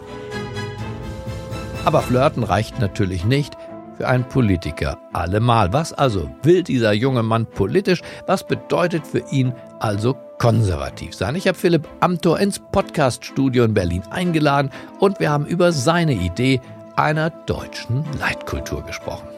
Aber 1.87 2.03
flirten 2.03 2.45
reicht 2.45 2.81
natürlich 2.81 3.25
nicht 3.25 3.57
für 3.97 4.09
einen 4.09 4.25
Politiker 4.29 4.99
allemal. 5.13 5.73
Was 5.73 5.93
also 5.93 6.31
will 6.43 6.63
dieser 6.63 6.93
junge 6.93 7.23
Mann 7.23 7.47
politisch? 7.47 8.03
Was 8.27 8.47
bedeutet 8.47 9.07
für 9.07 9.25
ihn 9.31 9.55
also 9.81 10.15
konservativ 10.39 11.15
sein? 11.15 11.37
Ich 11.37 11.47
habe 11.47 11.59
Philipp 11.59 11.87
Amthor 12.01 12.41
ins 12.41 12.59
Podcaststudio 12.59 13.65
in 13.65 13.75
Berlin 13.75 14.03
eingeladen 14.11 14.71
und 14.99 15.21
wir 15.21 15.31
haben 15.31 15.47
über 15.47 15.73
seine 15.73 16.15
Idee 16.15 16.61
einer 16.97 17.31
deutschen 17.31 18.05
Leitkultur 18.19 18.83
gesprochen. 18.83 19.29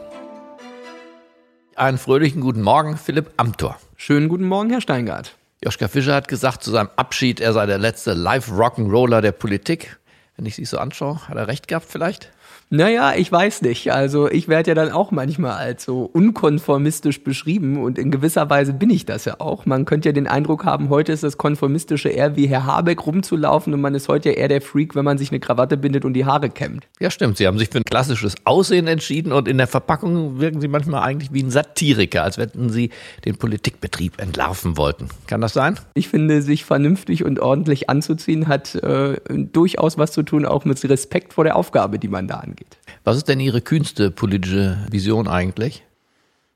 Einen 1.75 1.97
fröhlichen 1.97 2.41
guten 2.41 2.61
Morgen, 2.61 2.97
Philipp 2.97 3.31
Amthor. 3.37 3.77
Schönen 3.97 4.29
guten 4.29 4.45
Morgen, 4.45 4.69
Herr 4.69 4.81
Steingart. 4.81 5.35
Joschka 5.63 5.87
Fischer 5.87 6.13
hat 6.13 6.27
gesagt 6.27 6.63
zu 6.63 6.71
seinem 6.71 6.89
Abschied, 6.95 7.39
er 7.39 7.51
sei 7.53 7.65
der 7.65 7.79
letzte 7.79 8.13
Live-Rock'n'Roller 8.13 9.21
der 9.21 9.31
Politik. 9.31 9.97
Wenn 10.37 10.45
ich 10.45 10.55
sich 10.55 10.69
so 10.69 10.77
anschaue, 10.77 11.27
hat 11.27 11.37
er 11.37 11.47
recht 11.47 11.67
gehabt 11.67 11.87
vielleicht? 11.89 12.31
Naja, 12.71 13.13
ich 13.15 13.31
weiß 13.31 13.61
nicht. 13.61 13.93
Also 13.93 14.29
ich 14.29 14.47
werde 14.47 14.71
ja 14.71 14.75
dann 14.75 14.91
auch 14.91 15.11
manchmal 15.11 15.51
als 15.51 15.85
so 15.85 16.09
unkonformistisch 16.11 17.23
beschrieben 17.23 17.81
und 17.81 17.99
in 17.99 18.09
gewisser 18.09 18.49
Weise 18.49 18.73
bin 18.73 18.89
ich 18.89 19.05
das 19.05 19.25
ja 19.25 19.39
auch. 19.39 19.67
Man 19.67 19.85
könnte 19.85 20.09
ja 20.09 20.13
den 20.13 20.27
Eindruck 20.27 20.65
haben, 20.65 20.89
heute 20.89 21.11
ist 21.11 21.23
das 21.23 21.37
Konformistische 21.37 22.09
eher 22.09 22.35
wie 22.35 22.47
Herr 22.47 22.65
Habeck 22.65 23.05
rumzulaufen 23.05 23.71
und 23.73 23.81
man 23.81 23.93
ist 23.93 24.07
heute 24.07 24.29
ja 24.29 24.35
eher 24.35 24.47
der 24.47 24.61
Freak, 24.61 24.95
wenn 24.95 25.05
man 25.05 25.19
sich 25.19 25.29
eine 25.29 25.39
Krawatte 25.39 25.77
bindet 25.77 26.05
und 26.05 26.13
die 26.13 26.25
Haare 26.25 26.49
kämmt. 26.49 26.87
Ja, 26.99 27.11
stimmt. 27.11 27.37
Sie 27.37 27.45
haben 27.45 27.59
sich 27.59 27.69
für 27.69 27.77
ein 27.77 27.83
klassisches 27.83 28.33
Aussehen 28.45 28.87
entschieden 28.87 29.31
und 29.31 29.47
in 29.47 29.59
der 29.59 29.67
Verpackung 29.67 30.39
wirken 30.39 30.59
Sie 30.59 30.67
manchmal 30.67 31.03
eigentlich 31.03 31.31
wie 31.31 31.43
ein 31.43 31.51
Satiriker, 31.51 32.23
als 32.23 32.39
wenn 32.39 32.69
Sie 32.69 32.89
den 33.25 33.37
Politikbetrieb 33.37 34.19
entlarven 34.19 34.75
wollten. 34.75 35.09
Kann 35.27 35.39
das 35.39 35.53
sein? 35.53 35.79
Ich 35.93 36.07
finde, 36.07 36.41
sich 36.41 36.65
vernünftig 36.65 37.23
und 37.23 37.39
ordentlich 37.39 37.91
anzuziehen 37.91 38.47
hat 38.47 38.73
äh, 38.73 39.17
durchaus 39.29 39.99
was 39.99 40.11
zu 40.11 40.23
tun, 40.23 40.45
auch 40.45 40.65
mit 40.65 40.83
Respekt 40.89 41.33
vor 41.33 41.43
der 41.43 41.55
Aufgabe, 41.55 41.99
die 41.99 42.07
man 42.07 42.27
da 42.27 42.37
angeht 42.37 42.54
angeht. 42.55 42.77
Was 43.03 43.17
ist 43.17 43.27
denn 43.27 43.39
Ihre 43.39 43.61
kühnste 43.61 44.11
politische 44.11 44.77
Vision 44.89 45.27
eigentlich? 45.27 45.83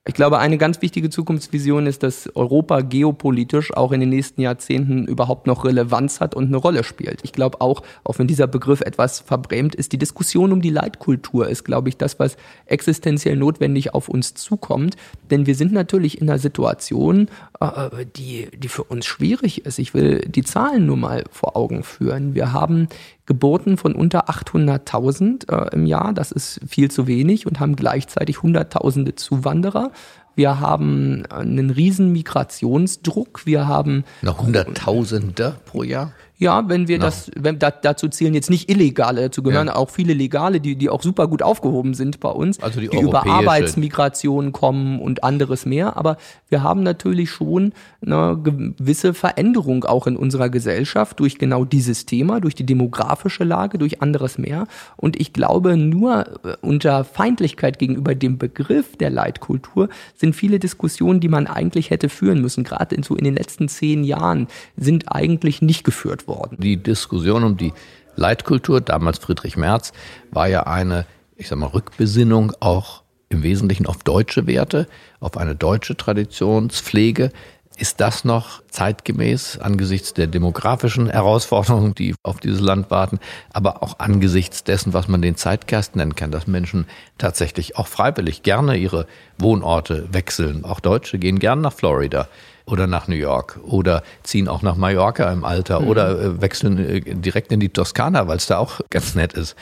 Ich 0.10 0.16
glaube, 0.16 0.40
eine 0.40 0.58
ganz 0.58 0.82
wichtige 0.82 1.12
Zukunftsvision 1.12 1.86
ist, 1.86 2.02
dass 2.02 2.36
Europa 2.36 2.82
geopolitisch 2.82 3.76
auch 3.76 3.92
in 3.92 4.00
den 4.00 4.10
nächsten 4.10 4.42
Jahrzehnten 4.42 5.06
überhaupt 5.06 5.46
noch 5.46 5.66
Relevanz 5.66 6.20
hat 6.20 6.34
und 6.34 6.48
eine 6.48 6.58
Rolle 6.58 6.84
spielt. 6.84 7.20
Ich 7.24 7.32
glaube 7.32 7.62
auch, 7.62 7.84
auch 8.04 8.18
wenn 8.18 8.26
dieser 8.26 8.48
Begriff 8.48 8.82
etwas 8.82 9.20
verbrämt 9.20 9.76
ist, 9.76 9.92
die 9.92 10.00
Diskussion 10.00 10.52
um 10.52 10.64
die 10.64 10.72
Leitkultur 10.72 11.48
ist, 11.48 11.64
glaube 11.64 11.90
ich, 11.90 11.98
das, 11.98 12.18
was 12.18 12.38
existenziell 12.66 13.36
notwendig 13.36 13.94
auf 13.94 14.10
uns 14.10 14.34
zukommt. 14.34 14.96
Denn 15.30 15.46
wir 15.46 15.54
sind 15.54 15.74
natürlich 15.74 16.20
in 16.20 16.28
einer 16.28 16.40
Situation, 16.40 17.28
äh, 17.60 18.06
die, 18.16 18.48
die 18.58 18.70
für 18.70 18.86
uns 18.86 19.06
schwierig 19.06 19.66
ist. 19.68 19.78
Ich 19.78 19.94
will 19.94 20.22
die 20.28 20.44
Zahlen 20.44 20.88
nur 20.88 20.98
mal 20.98 21.26
vor 21.30 21.56
Augen 21.56 21.84
führen. 21.84 22.34
Wir 22.34 22.52
haben 22.52 22.88
Geburten 23.30 23.78
von 23.78 23.94
unter 23.94 24.28
800.000 24.28 25.52
äh, 25.52 25.76
im 25.76 25.86
Jahr. 25.86 26.14
Das 26.14 26.32
ist 26.32 26.60
viel 26.68 26.90
zu 26.90 27.06
wenig 27.06 27.46
und 27.46 27.60
haben 27.60 27.76
gleichzeitig 27.76 28.42
Hunderttausende 28.42 29.14
Zuwanderer. 29.14 29.92
Wir 30.34 30.60
haben 30.60 31.28
einen 31.28 31.70
riesen 31.70 32.12
Migrationsdruck. 32.12 33.46
Wir 33.46 33.68
haben 33.68 34.04
noch 34.24 34.42
Hunderttausende 34.42 35.58
pro 35.66 35.84
Jahr. 35.84 36.12
Ja, 36.42 36.70
wenn 36.70 36.88
wir 36.88 37.00
no. 37.00 37.04
das, 37.04 37.30
wenn 37.36 37.60
da, 37.60 37.70
dazu 37.70 38.08
zählen 38.08 38.34
jetzt 38.34 38.50
nicht 38.50 38.72
Illegale, 38.72 39.24
dazu 39.24 39.44
gehören 39.44 39.68
ja. 39.68 39.76
auch 39.76 39.90
viele 39.90 40.14
Legale, 40.14 40.62
die, 40.62 40.78
die 40.78 40.90
auch 40.90 41.02
super 41.02 41.28
gut 41.28 41.44
aufgehoben 41.44 41.94
sind 41.94 42.22
bei 42.22 42.30
uns, 42.30 42.64
also 42.64 42.80
die, 42.80 42.88
die 42.88 42.98
über 42.98 43.28
Arbeitsmigration 43.28 44.54
kommen 44.54 45.02
und 45.02 45.26
anderes 45.26 45.66
mehr. 45.66 45.98
Aber 45.98 46.16
wir 46.48 46.64
haben 46.64 46.82
natürlich 46.82 47.30
schon 47.30 47.74
eine 48.02 48.40
gewisse 48.42 49.14
Veränderung 49.14 49.84
auch 49.84 50.08
in 50.08 50.16
unserer 50.16 50.48
Gesellschaft 50.48 51.20
durch 51.20 51.40
genau 51.40 51.66
dieses 51.66 52.06
Thema, 52.06 52.40
durch 52.40 52.56
die 52.56 52.66
demografische 52.66 53.44
Lage, 53.44 53.78
durch 53.78 54.02
anderes 54.02 54.38
mehr. 54.38 54.66
Und 54.96 55.20
ich 55.20 55.34
glaube, 55.34 55.76
nur 55.76 56.26
äh, 56.46 56.56
unter 56.62 57.04
Feindlichkeit 57.04 57.80
gegenüber 57.80 58.16
dem 58.16 58.38
Begriff 58.38 58.96
der 58.96 59.10
Leitkultur 59.10 59.90
sind 60.16 60.38
viele 60.38 60.58
Diskussionen, 60.60 61.20
die 61.20 61.28
man 61.28 61.48
eigentlich 61.48 61.90
hätte 61.90 62.08
führen 62.08 62.40
müssen, 62.40 62.64
gerade 62.64 62.96
in, 62.96 63.04
so 63.04 63.18
in 63.18 63.26
den 63.26 63.36
letzten 63.36 63.68
zehn 63.68 64.06
Jahren, 64.06 64.48
sind 64.78 65.12
eigentlich 65.12 65.62
nicht 65.62 65.84
geführt 65.84 66.28
worden. 66.28 66.29
Die 66.58 66.78
Diskussion 66.78 67.44
um 67.44 67.58
die 67.58 67.74
Leitkultur, 68.16 68.82
damals 68.82 69.20
Friedrich 69.20 69.58
Merz, 69.58 69.94
war 70.32 70.48
ja 70.48 70.64
eine, 70.64 71.06
ich 71.38 71.48
sag 71.48 71.58
mal, 71.58 71.68
Rückbesinnung 71.68 72.54
auch 72.60 73.04
im 73.30 73.44
Wesentlichen 73.44 73.86
auf 73.86 74.04
deutsche 74.04 74.48
Werte, 74.48 74.88
auf 75.20 75.38
eine 75.38 75.56
deutsche 75.56 75.96
Traditionspflege. 75.96 77.32
Ist 77.78 78.02
das 78.02 78.26
noch 78.26 78.62
zeitgemäß 78.70 79.60
angesichts 79.60 80.14
der 80.14 80.28
demografischen 80.28 81.10
Herausforderungen, 81.10 81.96
die 81.96 82.14
auf 82.24 82.42
dieses 82.42 82.60
Land 82.60 82.92
warten, 82.92 83.20
aber 83.54 83.84
auch 83.84 84.00
angesichts 84.00 84.66
dessen, 84.66 84.94
was 84.94 85.08
man 85.08 85.22
den 85.22 85.38
Zeitgeist 85.38 85.96
nennen 85.96 86.16
kann, 86.16 86.30
dass 86.30 86.46
Menschen 86.46 86.88
tatsächlich 87.18 87.78
auch 87.78 87.88
freiwillig 87.88 88.44
gerne 88.44 88.76
ihre 88.76 89.08
Wohnorte 89.38 90.10
wechseln. 90.12 90.66
Auch 90.66 90.82
Deutsche 90.82 91.20
gehen 91.20 91.40
gern 91.40 91.62
nach 91.62 91.72
Florida 91.72 92.28
oder 92.72 92.88
nach 92.88 93.08
New 93.08 93.16
York 93.16 93.60
oder 93.64 94.04
ziehen 94.24 94.48
auch 94.48 94.62
nach 94.62 94.76
Mallorca 94.76 95.32
im 95.32 95.44
Alter 95.44 95.82
mhm. 95.82 95.88
oder 95.88 96.20
äh, 96.20 96.42
wechseln 96.42 96.78
äh, 96.78 97.02
direkt 97.02 97.52
in 97.52 97.60
die 97.60 97.70
Toskana, 97.70 98.28
weil 98.28 98.38
es 98.38 98.48
da 98.48 98.58
auch 98.58 98.82
ganz 98.90 99.16
nett 99.16 99.34
ist. 99.34 99.56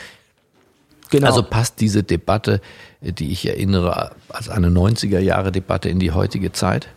Genau. 1.09 1.27
Also 1.27 1.43
passt 1.43 1.79
diese 1.79 2.03
Debatte, 2.03 2.61
die 3.01 3.31
ich 3.31 3.47
erinnere, 3.47 4.11
als 4.29 4.49
eine 4.49 4.67
90er 4.67 5.19
Jahre 5.19 5.51
Debatte 5.51 5.89
in 5.89 5.99
die 5.99 6.11
heutige 6.11 6.51
Zeit? 6.51 6.89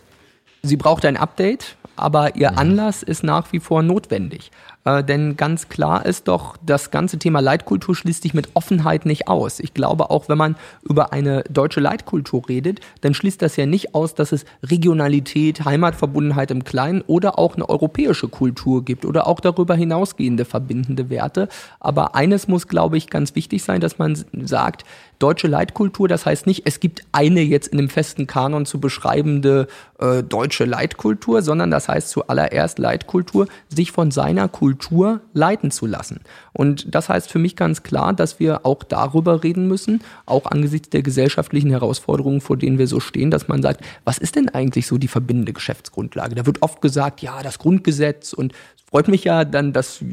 Sie 0.63 0.77
braucht 0.77 1.05
ein 1.05 1.17
Update, 1.17 1.77
aber 1.95 2.35
ihr 2.35 2.51
mhm. 2.51 2.57
Anlass 2.57 3.03
ist 3.03 3.23
nach 3.23 3.51
wie 3.53 3.59
vor 3.59 3.83
notwendig. 3.83 4.51
Äh, 4.83 5.03
denn 5.03 5.37
ganz 5.37 5.69
klar 5.69 6.05
ist 6.05 6.27
doch, 6.27 6.57
das 6.65 6.91
ganze 6.91 7.19
Thema 7.19 7.39
Leitkultur 7.39 7.95
schließt 7.95 8.23
sich 8.23 8.33
mit 8.33 8.49
Offenheit 8.55 9.05
nicht 9.05 9.27
aus. 9.27 9.59
Ich 9.59 9.73
glaube, 9.73 10.09
auch 10.09 10.29
wenn 10.29 10.37
man 10.37 10.55
über 10.83 11.13
eine 11.13 11.43
deutsche 11.49 11.79
Leitkultur 11.79 12.47
redet, 12.49 12.79
dann 13.01 13.13
schließt 13.13 13.41
das 13.41 13.55
ja 13.55 13.65
nicht 13.65 13.93
aus, 13.93 14.15
dass 14.15 14.31
es 14.31 14.45
Regionalität, 14.63 15.65
Heimatverbundenheit 15.65 16.51
im 16.51 16.63
Kleinen 16.63 17.01
oder 17.01 17.37
auch 17.37 17.55
eine 17.55 17.69
europäische 17.69 18.27
Kultur 18.27 18.83
gibt 18.83 19.05
oder 19.05 19.27
auch 19.27 19.39
darüber 19.39 19.75
hinausgehende 19.75 20.45
verbindende 20.45 21.09
Werte. 21.09 21.47
Aber 21.79 22.15
eines 22.15 22.47
muss, 22.47 22.67
glaube 22.67 22.97
ich, 22.97 23.09
ganz 23.09 23.35
wichtig 23.35 23.63
sein, 23.63 23.81
dass 23.81 23.99
man 23.99 24.17
sagt, 24.43 24.83
deutsche 25.21 25.47
Leitkultur, 25.47 26.07
das 26.07 26.25
heißt 26.25 26.47
nicht, 26.47 26.63
es 26.65 26.79
gibt 26.79 27.03
eine 27.11 27.41
jetzt 27.41 27.67
in 27.67 27.77
dem 27.77 27.89
festen 27.89 28.27
Kanon 28.27 28.65
zu 28.65 28.79
beschreibende 28.79 29.67
äh, 29.99 30.23
deutsche 30.23 30.65
Leitkultur, 30.65 31.41
sondern 31.41 31.71
das 31.71 31.87
heißt 31.87 32.09
zuallererst 32.09 32.79
Leitkultur, 32.79 33.47
sich 33.69 33.91
von 33.91 34.11
seiner 34.11 34.47
Kultur 34.47 35.21
leiten 35.33 35.71
zu 35.71 35.85
lassen. 35.85 36.21
Und 36.53 36.93
das 36.93 37.09
heißt 37.09 37.31
für 37.31 37.39
mich 37.39 37.55
ganz 37.55 37.83
klar, 37.83 38.13
dass 38.13 38.39
wir 38.39 38.65
auch 38.65 38.83
darüber 38.83 39.43
reden 39.43 39.67
müssen, 39.67 40.01
auch 40.25 40.45
angesichts 40.47 40.89
der 40.89 41.03
gesellschaftlichen 41.03 41.69
Herausforderungen, 41.69 42.41
vor 42.41 42.57
denen 42.57 42.77
wir 42.77 42.87
so 42.87 42.99
stehen, 42.99 43.31
dass 43.31 43.47
man 43.47 43.61
sagt, 43.61 43.85
was 44.03 44.17
ist 44.17 44.35
denn 44.35 44.49
eigentlich 44.49 44.87
so 44.87 44.97
die 44.97 45.07
verbindende 45.07 45.53
Geschäftsgrundlage? 45.53 46.35
Da 46.35 46.45
wird 46.45 46.61
oft 46.61 46.81
gesagt, 46.81 47.21
ja, 47.21 47.43
das 47.43 47.59
Grundgesetz 47.59 48.33
und 48.33 48.53
freut 48.91 49.07
mich 49.07 49.23
ja 49.23 49.45
dann, 49.45 49.71
dass, 49.71 50.03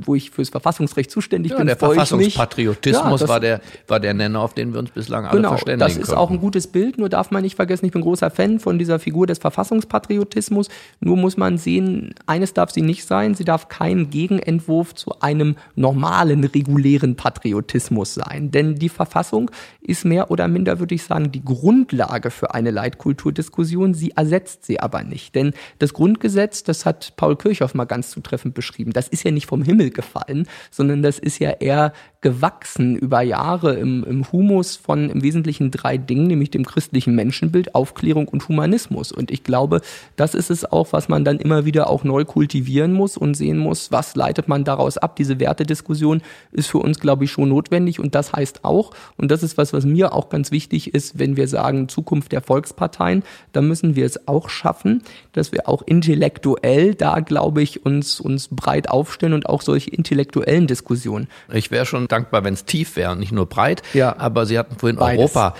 wo 0.00 0.14
ich 0.16 0.30
fürs 0.30 0.48
Verfassungsrecht 0.48 1.10
zuständig 1.10 1.52
ja, 1.52 1.58
bin, 1.58 1.68
der 1.68 1.76
Verfassungspatriotismus 1.76 3.20
ja, 3.20 3.28
war, 3.28 3.38
der, 3.38 3.60
war 3.86 4.00
der 4.00 4.12
Nenner, 4.12 4.40
auf 4.40 4.53
den 4.56 4.72
wir 4.72 4.80
uns 4.80 4.90
bislang 4.90 5.24
alle 5.26 5.36
genau, 5.36 5.50
verständigen 5.50 5.80
Das 5.80 5.96
ist 5.96 6.08
konnten. 6.08 6.18
auch 6.18 6.30
ein 6.30 6.40
gutes 6.40 6.66
Bild, 6.66 6.98
nur 6.98 7.08
darf 7.08 7.30
man 7.30 7.42
nicht 7.42 7.54
vergessen, 7.54 7.86
ich 7.86 7.92
bin 7.92 8.02
großer 8.02 8.30
Fan 8.30 8.58
von 8.58 8.78
dieser 8.78 8.98
Figur 8.98 9.26
des 9.26 9.38
Verfassungspatriotismus. 9.38 10.68
Nur 11.00 11.16
muss 11.16 11.36
man 11.36 11.58
sehen, 11.58 12.14
eines 12.26 12.54
darf 12.54 12.72
sie 12.72 12.82
nicht 12.82 13.04
sein, 13.06 13.34
sie 13.34 13.44
darf 13.44 13.68
kein 13.68 14.10
Gegenentwurf 14.10 14.94
zu 14.94 15.20
einem 15.20 15.54
normalen, 15.76 16.42
regulären 16.42 17.14
Patriotismus 17.14 18.14
sein. 18.14 18.50
Denn 18.50 18.74
die 18.74 18.88
Verfassung 18.88 19.50
ist 19.80 20.04
mehr 20.04 20.30
oder 20.32 20.48
minder, 20.48 20.80
würde 20.80 20.96
ich 20.96 21.04
sagen, 21.04 21.30
die 21.30 21.44
Grundlage 21.44 22.30
für 22.30 22.52
eine 22.52 22.72
Leitkulturdiskussion. 22.72 23.94
Sie 23.94 24.10
ersetzt 24.10 24.64
sie 24.64 24.80
aber 24.80 25.04
nicht. 25.04 25.36
Denn 25.36 25.52
das 25.78 25.92
Grundgesetz, 25.92 26.64
das 26.64 26.84
hat 26.84 27.12
Paul 27.16 27.36
Kirchhoff 27.36 27.74
mal 27.74 27.84
ganz 27.84 28.10
zu 28.10 28.24
zutreffend 28.24 28.54
beschrieben. 28.54 28.92
Das 28.92 29.08
ist 29.08 29.22
ja 29.22 29.30
nicht 29.30 29.46
vom 29.46 29.62
Himmel 29.62 29.90
gefallen, 29.90 30.48
sondern 30.70 31.02
das 31.02 31.18
ist 31.18 31.38
ja 31.38 31.50
eher 31.50 31.92
gewachsen 32.20 32.96
über 32.96 33.20
Jahre 33.20 33.74
im, 33.74 34.02
im 34.04 34.32
Humus 34.32 34.43
von 34.76 35.10
im 35.10 35.22
Wesentlichen 35.22 35.70
drei 35.70 35.96
Dingen, 35.96 36.26
nämlich 36.26 36.50
dem 36.50 36.64
christlichen 36.64 37.14
Menschenbild, 37.14 37.74
Aufklärung 37.74 38.28
und 38.28 38.48
Humanismus. 38.48 39.12
Und 39.12 39.30
ich 39.30 39.44
glaube, 39.44 39.80
das 40.16 40.34
ist 40.34 40.50
es 40.50 40.64
auch, 40.64 40.92
was 40.92 41.08
man 41.08 41.24
dann 41.24 41.38
immer 41.38 41.64
wieder 41.64 41.88
auch 41.88 42.04
neu 42.04 42.24
kultivieren 42.24 42.92
muss 42.92 43.16
und 43.16 43.34
sehen 43.34 43.58
muss, 43.58 43.92
was 43.92 44.14
leitet 44.14 44.48
man 44.48 44.64
daraus 44.64 44.98
ab. 44.98 45.16
Diese 45.16 45.40
Wertediskussion 45.40 46.22
ist 46.52 46.68
für 46.68 46.78
uns, 46.78 47.00
glaube 47.00 47.24
ich, 47.24 47.32
schon 47.32 47.48
notwendig. 47.48 48.00
Und 48.00 48.14
das 48.14 48.32
heißt 48.32 48.64
auch, 48.64 48.92
und 49.16 49.30
das 49.30 49.42
ist 49.42 49.58
was, 49.58 49.72
was 49.72 49.84
mir 49.84 50.12
auch 50.12 50.28
ganz 50.28 50.50
wichtig 50.50 50.94
ist, 50.94 51.18
wenn 51.18 51.36
wir 51.36 51.48
sagen 51.48 51.88
Zukunft 51.88 52.32
der 52.32 52.40
Volksparteien, 52.40 53.22
da 53.52 53.60
müssen 53.62 53.96
wir 53.96 54.06
es 54.06 54.28
auch 54.28 54.48
schaffen, 54.48 55.02
dass 55.32 55.52
wir 55.52 55.68
auch 55.68 55.82
intellektuell 55.82 56.94
da, 56.94 57.20
glaube 57.20 57.62
ich, 57.62 57.84
uns, 57.84 58.20
uns 58.20 58.48
breit 58.48 58.88
aufstellen 58.88 59.32
und 59.32 59.48
auch 59.48 59.62
solche 59.62 59.90
intellektuellen 59.90 60.66
Diskussionen. 60.66 61.28
Ich 61.52 61.70
wäre 61.70 61.86
schon 61.86 62.08
dankbar, 62.08 62.44
wenn 62.44 62.54
es 62.54 62.64
tief 62.64 62.96
wäre 62.96 63.12
und 63.12 63.20
nicht 63.20 63.32
nur 63.32 63.46
breit. 63.46 63.82
Ja. 63.92 64.16
Aber 64.18 64.33
Sie 64.42 64.58
hatten 64.58 64.76
vorhin 64.76 64.96
Beides. 64.96 65.20
Europa. 65.20 65.54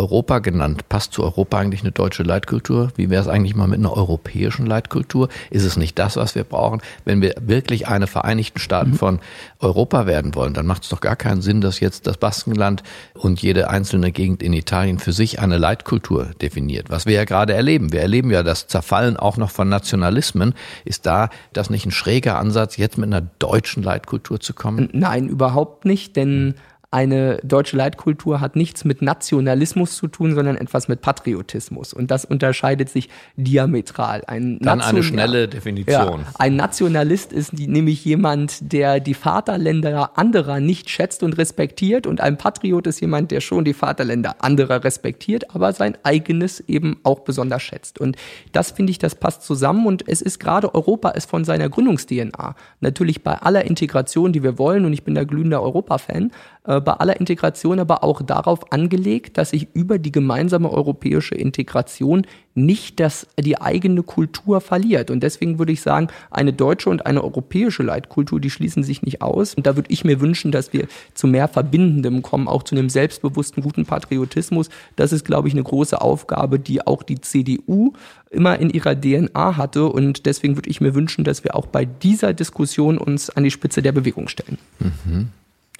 Europa 0.00 0.38
genannt. 0.38 0.88
Passt 0.88 1.12
zu 1.12 1.22
Europa 1.22 1.58
eigentlich 1.58 1.82
eine 1.82 1.92
deutsche 1.92 2.22
Leitkultur? 2.22 2.90
Wie 2.96 3.10
wäre 3.10 3.20
es 3.20 3.28
eigentlich 3.28 3.54
mal 3.54 3.68
mit 3.68 3.80
einer 3.80 3.94
europäischen 3.94 4.64
Leitkultur? 4.64 5.28
Ist 5.50 5.64
es 5.64 5.76
nicht 5.76 5.98
das, 5.98 6.16
was 6.16 6.34
wir 6.34 6.44
brauchen? 6.44 6.80
Wenn 7.04 7.20
wir 7.20 7.34
wirklich 7.38 7.86
eine 7.86 8.06
Vereinigten 8.06 8.58
Staaten 8.60 8.94
von 8.94 9.20
Europa 9.58 10.06
werden 10.06 10.34
wollen, 10.34 10.54
dann 10.54 10.64
macht 10.64 10.84
es 10.84 10.88
doch 10.88 11.02
gar 11.02 11.16
keinen 11.16 11.42
Sinn, 11.42 11.60
dass 11.60 11.80
jetzt 11.80 12.06
das 12.06 12.16
Baskenland 12.16 12.82
und 13.12 13.42
jede 13.42 13.68
einzelne 13.68 14.10
Gegend 14.10 14.42
in 14.42 14.54
Italien 14.54 14.98
für 14.98 15.12
sich 15.12 15.38
eine 15.38 15.58
Leitkultur 15.58 16.30
definiert. 16.40 16.88
Was 16.88 17.04
wir 17.04 17.14
ja 17.14 17.24
gerade 17.24 17.52
erleben. 17.52 17.92
Wir 17.92 18.00
erleben 18.00 18.30
ja 18.30 18.42
das 18.42 18.68
Zerfallen 18.68 19.18
auch 19.18 19.36
noch 19.36 19.50
von 19.50 19.68
Nationalismen. 19.68 20.54
Ist 20.86 21.04
da 21.04 21.28
das 21.52 21.68
nicht 21.68 21.84
ein 21.84 21.90
schräger 21.90 22.38
Ansatz, 22.38 22.78
jetzt 22.78 22.96
mit 22.96 23.08
einer 23.08 23.28
deutschen 23.38 23.82
Leitkultur 23.82 24.40
zu 24.40 24.54
kommen? 24.54 24.88
Nein, 24.92 25.28
überhaupt 25.28 25.84
nicht, 25.84 26.16
denn 26.16 26.54
eine 26.92 27.38
deutsche 27.44 27.76
Leitkultur 27.76 28.40
hat 28.40 28.56
nichts 28.56 28.84
mit 28.84 29.00
Nationalismus 29.00 29.96
zu 29.96 30.08
tun, 30.08 30.34
sondern 30.34 30.56
etwas 30.56 30.88
mit 30.88 31.02
Patriotismus. 31.02 31.92
Und 31.92 32.10
das 32.10 32.24
unterscheidet 32.24 32.88
sich 32.88 33.08
diametral. 33.36 34.24
Ein 34.26 34.58
Dann 34.58 34.80
eine 34.80 34.94
Nation- 34.98 35.02
schnelle 35.04 35.40
Ja, 35.42 35.46
Definition. 35.46 36.26
ein 36.38 36.56
Nationalist 36.56 37.32
ist 37.32 37.52
die, 37.56 37.68
nämlich 37.68 38.04
jemand, 38.04 38.72
der 38.72 38.98
die 38.98 39.14
Vaterländer 39.14 40.18
anderer 40.18 40.58
nicht 40.58 40.90
schätzt 40.90 41.22
und 41.22 41.38
respektiert. 41.38 42.08
Und 42.08 42.20
ein 42.20 42.36
Patriot 42.36 42.88
ist 42.88 43.00
jemand, 43.00 43.30
der 43.30 43.40
schon 43.40 43.64
die 43.64 43.74
Vaterländer 43.74 44.36
anderer 44.40 44.82
respektiert, 44.82 45.54
aber 45.54 45.72
sein 45.72 45.96
eigenes 46.02 46.58
eben 46.60 46.98
auch 47.04 47.20
besonders 47.20 47.62
schätzt. 47.62 48.00
Und 48.00 48.16
das 48.50 48.72
finde 48.72 48.90
ich, 48.90 48.98
das 48.98 49.14
passt 49.14 49.42
zusammen. 49.44 49.86
Und 49.86 50.08
es 50.08 50.22
ist 50.22 50.40
gerade 50.40 50.74
Europa 50.74 51.10
ist 51.10 51.30
von 51.30 51.44
seiner 51.44 51.68
Gründungs-DNA 51.68 52.56
natürlich 52.80 53.22
bei 53.22 53.34
aller 53.34 53.64
Integration, 53.64 54.32
die 54.32 54.42
wir 54.42 54.58
wollen, 54.58 54.84
und 54.84 54.92
ich 54.92 55.04
bin 55.04 55.14
der 55.14 55.24
glühender 55.24 55.62
Europa-Fan, 55.62 56.32
äh, 56.64 56.79
bei 56.80 56.92
aller 56.94 57.18
Integration 57.18 57.78
aber 57.78 58.02
auch 58.04 58.22
darauf 58.22 58.72
angelegt, 58.72 59.38
dass 59.38 59.50
sich 59.50 59.68
über 59.74 59.98
die 59.98 60.12
gemeinsame 60.12 60.70
europäische 60.70 61.34
Integration 61.34 62.26
nicht 62.54 62.98
das, 62.98 63.26
die 63.38 63.60
eigene 63.60 64.02
Kultur 64.02 64.60
verliert. 64.60 65.10
Und 65.10 65.22
deswegen 65.22 65.58
würde 65.58 65.72
ich 65.72 65.82
sagen, 65.82 66.08
eine 66.30 66.52
deutsche 66.52 66.90
und 66.90 67.06
eine 67.06 67.22
europäische 67.22 67.82
Leitkultur, 67.82 68.40
die 68.40 68.50
schließen 68.50 68.82
sich 68.82 69.02
nicht 69.02 69.22
aus. 69.22 69.54
Und 69.54 69.66
da 69.66 69.76
würde 69.76 69.90
ich 69.90 70.04
mir 70.04 70.20
wünschen, 70.20 70.50
dass 70.50 70.72
wir 70.72 70.86
zu 71.14 71.26
mehr 71.26 71.48
Verbindendem 71.48 72.22
kommen, 72.22 72.48
auch 72.48 72.62
zu 72.62 72.74
einem 72.74 72.90
selbstbewussten, 72.90 73.62
guten 73.62 73.86
Patriotismus. 73.86 74.68
Das 74.96 75.12
ist, 75.12 75.24
glaube 75.24 75.48
ich, 75.48 75.54
eine 75.54 75.62
große 75.62 76.00
Aufgabe, 76.00 76.58
die 76.58 76.86
auch 76.86 77.02
die 77.02 77.20
CDU 77.20 77.92
immer 78.30 78.58
in 78.58 78.70
ihrer 78.70 79.00
DNA 79.00 79.56
hatte. 79.56 79.86
Und 79.86 80.26
deswegen 80.26 80.56
würde 80.56 80.70
ich 80.70 80.80
mir 80.80 80.94
wünschen, 80.94 81.24
dass 81.24 81.44
wir 81.44 81.54
auch 81.54 81.66
bei 81.66 81.84
dieser 81.84 82.32
Diskussion 82.34 82.98
uns 82.98 83.30
an 83.30 83.44
die 83.44 83.50
Spitze 83.50 83.80
der 83.80 83.92
Bewegung 83.92 84.28
stellen. 84.28 84.58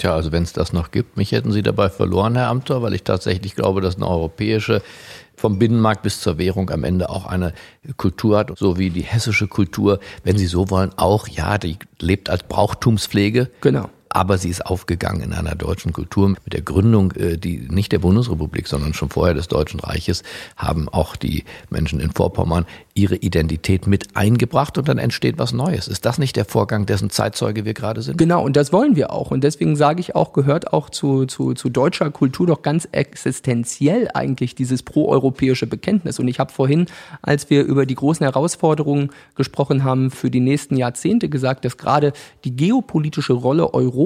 Tja, 0.00 0.14
also 0.14 0.33
wenn 0.33 0.45
es 0.45 0.54
das 0.54 0.73
noch 0.73 0.92
gibt, 0.92 1.19
mich 1.19 1.33
hätten 1.33 1.52
Sie 1.52 1.61
dabei 1.61 1.90
verloren, 1.90 2.35
Herr 2.35 2.49
Amthor, 2.49 2.80
weil 2.80 2.95
ich 2.95 3.02
tatsächlich 3.02 3.54
glaube, 3.54 3.83
dass 3.83 3.97
eine 3.97 4.09
europäische 4.09 4.80
vom 5.37 5.59
Binnenmarkt 5.59 6.02
bis 6.02 6.23
zur 6.23 6.38
Währung 6.38 6.71
am 6.71 6.85
Ende 6.85 7.11
auch 7.11 7.26
eine 7.26 7.52
Kultur 7.99 8.38
hat, 8.38 8.59
so 8.59 8.78
wie 8.78 8.88
die 8.88 9.02
hessische 9.02 9.47
Kultur, 9.47 10.00
wenn 10.25 10.38
Sie 10.38 10.47
so 10.47 10.71
wollen, 10.71 10.92
auch, 10.97 11.28
ja, 11.28 11.59
die 11.59 11.76
lebt 11.99 12.30
als 12.30 12.45
Brauchtumspflege. 12.45 13.50
Genau. 13.60 13.91
Aber 14.13 14.39
sie 14.39 14.49
ist 14.49 14.67
aufgegangen 14.67 15.23
in 15.23 15.33
einer 15.33 15.55
deutschen 15.55 15.93
Kultur. 15.93 16.31
Mit 16.31 16.53
der 16.53 16.63
Gründung, 16.63 17.13
äh, 17.13 17.39
die 17.39 17.69
nicht 17.71 17.93
der 17.93 18.01
Bundesrepublik, 18.01 18.67
sondern 18.67 18.93
schon 18.93 19.09
vorher 19.09 19.35
des 19.35 19.47
Deutschen 19.47 19.79
Reiches, 19.79 20.25
haben 20.57 20.89
auch 20.89 21.15
die 21.15 21.45
Menschen 21.71 22.01
in 22.01 22.11
Vorpommern 22.11 22.67
ihre 22.95 23.15
Identität 23.15 23.87
mit 23.87 24.17
eingebracht 24.17 24.79
und 24.79 24.89
dann 24.89 24.99
entsteht 24.99 25.39
was 25.39 25.53
Neues. 25.53 25.87
Ist 25.87 26.05
das 26.07 26.19
nicht 26.19 26.35
der 26.35 26.45
Vorgang, 26.45 26.87
dessen 26.87 27.09
Zeitzeuge 27.11 27.65
wir 27.65 27.73
gerade 27.73 28.03
sind? 28.03 28.19
Genau, 28.19 28.43
und 28.43 28.57
das 28.57 28.73
wollen 28.73 28.97
wir 28.97 29.13
auch. 29.13 29.31
Und 29.31 29.45
deswegen 29.45 29.77
sage 29.77 30.01
ich 30.01 30.17
auch, 30.17 30.33
gehört 30.33 30.73
auch 30.73 30.91
zu, 30.91 31.27
zu, 31.27 31.55
zu 31.55 31.69
deutscher 31.69 32.11
Kultur 32.11 32.49
doch 32.49 32.63
ganz 32.63 32.89
existenziell 32.91 34.09
eigentlich 34.13 34.57
dieses 34.57 34.83
proeuropäische 34.83 35.69
Bekenntnis. 35.69 36.19
Und 36.19 36.27
ich 36.27 36.41
habe 36.41 36.53
vorhin, 36.53 36.87
als 37.23 37.49
wir 37.49 37.63
über 37.63 37.87
die 37.87 37.95
großen 37.95 38.25
Herausforderungen 38.25 39.11
gesprochen 39.37 39.85
haben 39.85 40.11
für 40.11 40.33
die 40.33 40.41
nächsten 40.41 40.77
Jahrzehnte, 40.77 41.29
gesagt, 41.29 41.65
dass 41.65 41.77
gerade 41.77 42.13
die 42.45 42.57
geopolitische 42.57 43.35
Rolle 43.35 43.73
Europas 43.73 44.00